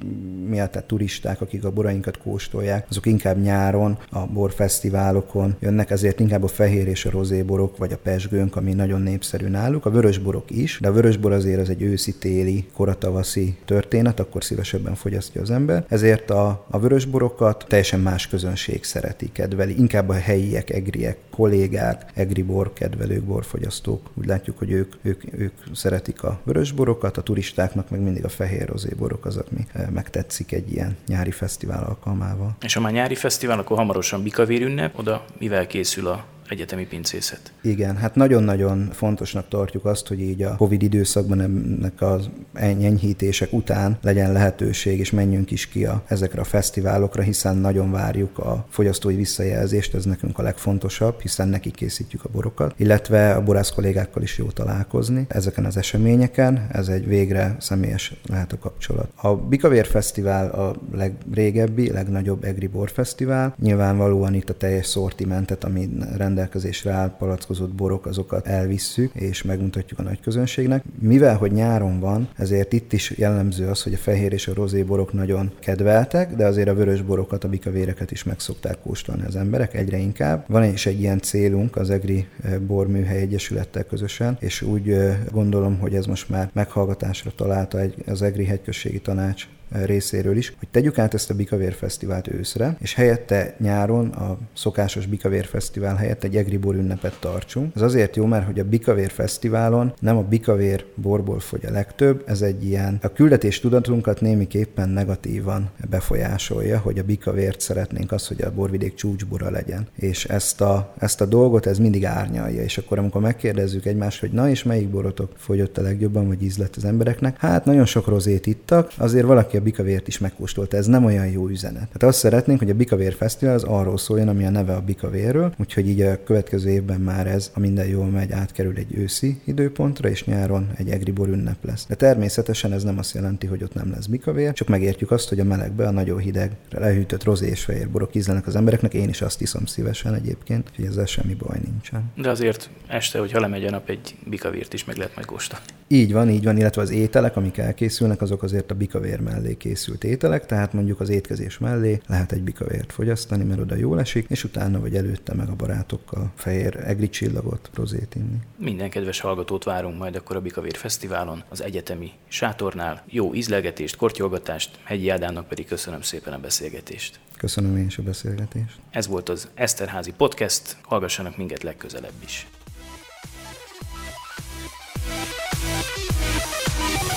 miatt, 0.48 0.70
tehát 0.70 0.88
turisták, 0.88 1.40
akik 1.40 1.64
a 1.64 1.70
borainkat 1.70 2.18
kóstolják, 2.18 2.87
azok 2.90 3.06
inkább 3.06 3.42
nyáron 3.42 3.98
a 4.11 4.26
borfesztiválokon 4.26 5.56
jönnek, 5.61 5.90
ezért 5.90 6.20
inkább 6.20 6.42
a 6.42 6.48
fehér 6.48 6.88
és 6.88 7.04
a 7.04 7.11
rozéborok, 7.11 7.76
vagy 7.76 7.92
a 7.92 7.98
pesgőnk, 8.02 8.56
ami 8.56 8.72
nagyon 8.72 9.00
népszerű 9.00 9.46
náluk. 9.46 9.87
A 9.87 9.90
vörösborok 9.90 10.50
is, 10.50 10.78
de 10.80 10.88
a 10.88 10.92
vörösbor 10.92 11.32
azért 11.32 11.61
az 11.61 11.68
egy 11.68 11.82
őszi-téli, 11.82 12.66
koratavaszi 12.74 13.56
történet, 13.64 14.20
akkor 14.20 14.44
szívesebben 14.44 14.94
fogyasztja 14.94 15.40
az 15.40 15.50
ember. 15.50 15.85
Ezért 15.88 16.30
a, 16.30 16.64
a 16.70 16.78
vörösborokat 16.78 17.64
teljesen 17.68 18.00
más 18.00 18.28
közönség 18.28 18.85
szereti, 18.85 19.30
kedveli, 19.32 19.78
inkább 19.78 20.08
a 20.08 20.12
helyiek, 20.12 20.70
egriek, 20.70 21.16
kollégák, 21.30 22.11
egri 22.14 22.42
bor 22.42 22.72
kedvelők, 22.72 23.22
borfogyasztók. 23.22 24.11
Úgy 24.14 24.26
látjuk, 24.26 24.58
hogy 24.58 24.70
ők, 24.70 24.94
ők, 25.02 25.22
ők 25.38 25.52
szeretik 25.72 26.22
a 26.22 26.40
vörösborokat, 26.44 27.16
a 27.16 27.22
turistáknak 27.22 27.90
meg 27.90 28.00
mindig 28.00 28.24
a 28.24 28.28
fehér 28.28 28.68
rozébor 28.68 29.12
borok 29.12 29.25
az, 29.25 29.37
ami 29.37 29.66
eh, 29.72 29.88
megtetszik 29.88 30.53
egy 30.53 30.72
ilyen 30.72 30.96
nyári 31.07 31.31
fesztivál 31.31 31.85
alkalmával. 31.85 32.57
És 32.61 32.75
ha 32.75 32.81
már 32.81 32.92
nyári 32.92 33.14
fesztivál, 33.14 33.59
akkor 33.59 33.77
hamarosan 33.77 34.22
Bikavér 34.22 34.62
ünnep, 34.62 34.98
oda 34.98 35.25
mivel 35.38 35.66
készül 35.66 36.07
a 36.07 36.25
egyetemi 36.52 36.86
pincészet. 36.86 37.52
Igen, 37.62 37.96
hát 37.96 38.14
nagyon-nagyon 38.14 38.88
fontosnak 38.92 39.48
tartjuk 39.48 39.84
azt, 39.84 40.08
hogy 40.08 40.20
így 40.20 40.42
a 40.42 40.56
Covid 40.56 40.82
időszakban 40.82 41.40
ennek 41.40 42.00
az 42.00 42.28
enyhítések 42.52 43.52
után 43.52 43.98
legyen 44.02 44.32
lehetőség, 44.32 44.98
és 44.98 45.10
menjünk 45.10 45.50
is 45.50 45.68
ki 45.68 45.84
a, 45.84 46.02
ezekre 46.06 46.40
a 46.40 46.44
fesztiválokra, 46.44 47.22
hiszen 47.22 47.56
nagyon 47.56 47.90
várjuk 47.90 48.38
a 48.38 48.66
fogyasztói 48.68 49.14
visszajelzést, 49.14 49.94
ez 49.94 50.04
nekünk 50.04 50.38
a 50.38 50.42
legfontosabb, 50.42 51.20
hiszen 51.20 51.48
neki 51.48 51.70
készítjük 51.70 52.24
a 52.24 52.28
borokat, 52.32 52.74
illetve 52.76 53.34
a 53.34 53.42
borász 53.42 53.70
kollégákkal 53.70 54.22
is 54.22 54.38
jó 54.38 54.46
találkozni 54.46 55.26
ezeken 55.28 55.64
az 55.64 55.76
eseményeken, 55.76 56.66
ez 56.72 56.88
egy 56.88 57.06
végre 57.06 57.56
személyes 57.60 58.14
lehet 58.28 58.52
a 58.52 58.58
kapcsolat. 58.58 59.10
A 59.16 59.34
Bikavér 59.34 59.86
Fesztivál 59.86 60.50
a 60.50 60.74
legrégebbi, 60.96 61.90
legnagyobb 61.90 62.44
egri 62.44 62.66
borfesztivál, 62.66 63.54
nyilvánvalóan 63.60 64.34
itt 64.34 64.50
a 64.50 64.56
teljes 64.56 64.86
szortimentet, 64.86 65.64
ami 65.64 65.88
rendelkezik 66.16 66.40
rendelkezésre 66.42 66.90
áll 66.90 67.16
palackozott 67.18 67.74
borok, 67.74 68.07
azokat 68.07 68.46
elvisszük, 68.46 69.14
és 69.14 69.42
megmutatjuk 69.42 69.98
a 69.98 70.02
nagy 70.02 70.20
közönségnek. 70.20 70.85
Mivel, 70.98 71.37
hogy 71.37 71.52
nyáron 71.52 72.00
van, 72.00 72.28
ezért 72.37 72.72
itt 72.72 72.92
is 72.92 73.11
jellemző 73.16 73.68
az, 73.68 73.83
hogy 73.83 73.94
a 73.94 73.96
fehér 73.96 74.33
és 74.33 74.48
a 74.48 74.55
rozé 74.55 74.83
borok 74.83 75.12
nagyon 75.12 75.50
kedveltek, 75.61 76.35
de 76.35 76.46
azért 76.46 76.68
a 76.68 76.74
vörös 76.74 77.02
borokat, 77.02 77.44
a 77.44 77.48
bikavéreket 77.48 78.11
is 78.11 78.24
meg 78.24 78.40
szokták 78.40 78.78
kóstolni 78.81 79.24
az 79.26 79.37
emberek 79.37 79.74
egyre 79.74 79.96
inkább. 79.96 80.44
Van 80.48 80.64
is 80.64 80.87
egy 80.87 81.00
ilyen 81.00 81.20
célunk 81.20 81.76
az 81.76 81.90
EGRI 81.90 82.26
Borműhely 82.66 83.20
Egyesülettel 83.20 83.85
közösen, 83.85 84.37
és 84.40 84.62
úgy 84.62 84.96
gondolom, 85.31 85.78
hogy 85.78 85.94
ez 85.94 86.07
most 86.07 86.28
már 86.28 86.50
meghallgatásra 86.52 87.31
találta 87.37 87.81
egy, 87.81 87.94
az 88.07 88.22
EGRI 88.22 88.44
Hegyközségi 88.44 89.00
Tanács 89.00 89.46
részéről 89.85 90.37
is, 90.37 90.54
hogy 90.58 90.68
tegyük 90.68 90.98
át 90.98 91.14
ezt 91.14 91.30
a 91.30 91.35
Bikavér 91.35 91.72
Fesztivált 91.72 92.28
őszre, 92.28 92.76
és 92.80 92.94
helyette 92.94 93.54
nyáron 93.58 94.08
a 94.08 94.38
szokásos 94.52 95.06
Bikavér 95.06 95.44
Fesztivál 95.44 95.96
helyett 95.96 96.24
egy 96.24 96.37
Egribor 96.37 96.74
ünnepet 96.74 97.16
tartsunk. 97.20 97.76
Ez 97.76 97.82
azért 97.82 98.16
jó, 98.16 98.26
mert 98.26 98.46
hogy 98.46 98.58
a 98.58 98.64
Bikavér 98.64 99.11
Fesztiválon 99.11 99.92
nem 100.00 100.16
a 100.16 100.22
Bikavér 100.22 100.85
borból 100.94 101.40
fogy 101.40 101.66
a 101.66 101.70
legtöbb, 101.70 102.22
ez 102.26 102.42
egy 102.42 102.64
ilyen 102.64 102.98
a 103.02 103.12
küldetés 103.12 103.61
tudatunkat 103.61 104.20
némiképpen 104.20 104.88
negatívan 104.88 105.70
befolyásolja, 105.90 106.78
hogy 106.78 106.98
a 106.98 107.02
Bikavért 107.02 107.61
szeretnénk 107.61 108.12
az, 108.12 108.26
hogy 108.26 108.42
a 108.42 108.52
borvidék 108.52 108.94
csúcsbora 108.94 109.50
legyen. 109.50 109.87
És 109.94 110.24
ezt 110.24 110.61
a, 110.61 110.94
ezt 110.98 111.20
a 111.20 111.26
dolgot 111.26 111.66
ez 111.66 111.78
mindig 111.78 112.06
árnyalja, 112.06 112.62
és 112.62 112.78
akkor 112.78 112.98
amikor 112.98 113.20
megkérdezzük 113.20 113.87
egymást, 113.87 114.20
hogy 114.20 114.32
na 114.32 114.48
és 114.48 114.62
melyik 114.62 114.88
borotok 114.88 115.32
fogyott 115.37 115.78
a 115.78 115.82
legjobban, 115.82 116.26
vagy 116.26 116.42
ízlett 116.42 116.76
az 116.76 116.85
embereknek, 116.85 117.38
hát 117.38 117.64
nagyon 117.64 117.85
sok 117.85 118.06
rozét 118.06 118.46
ittak, 118.46 118.92
azért 118.96 119.26
valaki 119.26 119.56
a 119.56 119.62
bikavért 119.62 120.09
is 120.09 120.18
megkóstolta. 120.18 120.77
Ez 120.77 120.87
nem 120.87 121.05
olyan 121.05 121.27
jó 121.27 121.48
üzenet. 121.48 121.87
Tehát 121.87 122.03
azt 122.03 122.18
szeretnénk, 122.18 122.59
hogy 122.59 122.70
a 122.70 122.75
Bikavér 122.75 123.14
Fesztivál 123.14 123.55
az 123.55 123.62
arról 123.62 123.98
szóljon, 123.98 124.29
ami 124.29 124.44
a 124.44 124.51
neve 124.51 124.75
a 124.75 124.81
Bikavérről, 124.81 125.55
úgyhogy 125.59 125.88
így 125.88 126.01
a 126.01 126.22
következő 126.22 126.70
évben 126.70 127.01
már 127.01 127.27
ez, 127.27 127.51
a 127.55 127.61
minden 127.61 127.87
jól 127.87 128.07
megy, 128.07 128.33
átkerül 128.33 128.77
egy 128.77 128.94
őszi 128.94 129.40
időpontra, 129.44 130.09
és 130.09 130.25
nyáron 130.25 130.70
egy 130.77 130.88
egribor 130.88 131.29
ünnep 131.29 131.64
lesz. 131.64 131.87
De 131.87 131.94
természetesen 131.94 132.72
ez 132.72 132.83
nem 132.83 132.98
azt 132.98 133.14
jelenti, 133.14 133.46
hogy 133.46 133.62
ott 133.62 133.75
nem 133.75 133.90
lesz 133.90 134.07
bikavér, 134.07 134.53
csak 134.53 134.68
megértjük 134.68 135.11
azt, 135.11 135.29
hogy 135.29 135.40
a 135.40 135.44
melegbe 135.44 135.87
a 135.87 135.90
nagyon 135.90 136.18
hideg, 136.18 136.57
lehűtött 136.70 137.25
rozé 137.25 137.48
és 137.48 137.64
fehér 137.64 137.90
borok 137.90 138.14
ízlenek 138.14 138.46
az 138.46 138.57
embereknek. 138.57 138.94
Én 138.94 139.09
is 139.09 139.22
azt 139.22 139.40
iszom 139.40 139.66
szívesen 139.66 140.14
egyébként, 140.14 140.70
hogy 140.77 140.85
ezzel 140.85 141.07
semmi 141.07 141.35
baj 141.35 141.59
nincsen. 141.64 142.12
De 142.16 142.31
azért 142.31 142.70
este, 142.87 143.18
hogyha 143.18 143.40
lemegy 143.40 143.64
a 143.64 143.70
nap, 143.70 143.88
egy 143.88 144.14
bikavért 144.27 144.72
is 144.72 144.85
meg 144.85 144.96
lehet 144.96 145.14
majd 145.14 145.27
kóstolni. 145.27 145.64
Így 145.88 146.12
van, 146.12 146.31
így 146.31 146.44
van, 146.44 146.57
illetve 146.57 146.83
az 146.83 146.90
ételek, 146.90 147.37
amik 147.37 147.59
elkészülnek, 147.59 148.20
azok 148.20 148.42
azért 148.42 148.70
a 148.70 148.75
bikavér 148.75 149.20
mellé 149.20 149.51
készült 149.56 150.04
ételek, 150.04 150.46
tehát 150.46 150.72
mondjuk 150.72 151.00
az 151.00 151.08
étkezés 151.08 151.58
mellé 151.58 152.00
lehet 152.06 152.32
egy 152.32 152.42
bikavért 152.42 152.92
fogyasztani, 152.92 153.44
mert 153.44 153.60
oda 153.60 153.74
jól 153.74 154.00
esik, 154.00 154.26
és 154.28 154.44
utána 154.44 154.80
vagy 154.80 154.96
előtte 154.96 155.34
meg 155.34 155.48
a 155.48 155.54
barátokkal 155.54 156.32
fehér 156.34 156.76
egri 156.76 157.08
csillagot, 157.08 157.70
rozét 157.74 158.14
inni. 158.14 158.38
Minden 158.56 158.90
kedves 158.90 159.20
hallgatót 159.20 159.64
várunk 159.64 159.98
majd 159.98 160.16
akkor 160.16 160.36
a 160.36 160.40
Bikavér 160.40 160.76
Fesztiválon, 160.76 161.42
az 161.48 161.62
egyetemi 161.62 162.12
sátornál. 162.28 163.02
Jó 163.06 163.34
ízlelgetést, 163.34 163.96
kortyolgatást, 163.96 164.78
Hegyi 164.84 165.08
Ádámnak 165.08 165.48
pedig 165.48 165.66
köszönöm 165.66 166.02
szépen 166.02 166.32
a 166.32 166.38
beszélgetést. 166.38 167.20
Köszönöm 167.36 167.76
én 167.76 167.86
is 167.86 167.98
a 167.98 168.02
beszélgetést. 168.02 168.78
Ez 168.90 169.06
volt 169.06 169.28
az 169.28 169.48
Eszterházi 169.54 170.12
Podcast, 170.16 170.76
hallgassanak 170.82 171.36
minket 171.36 171.62
legközelebb 171.62 172.12
is. 172.24 172.46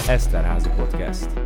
Eszterházi 0.07 0.69
Podcast. 0.77 1.44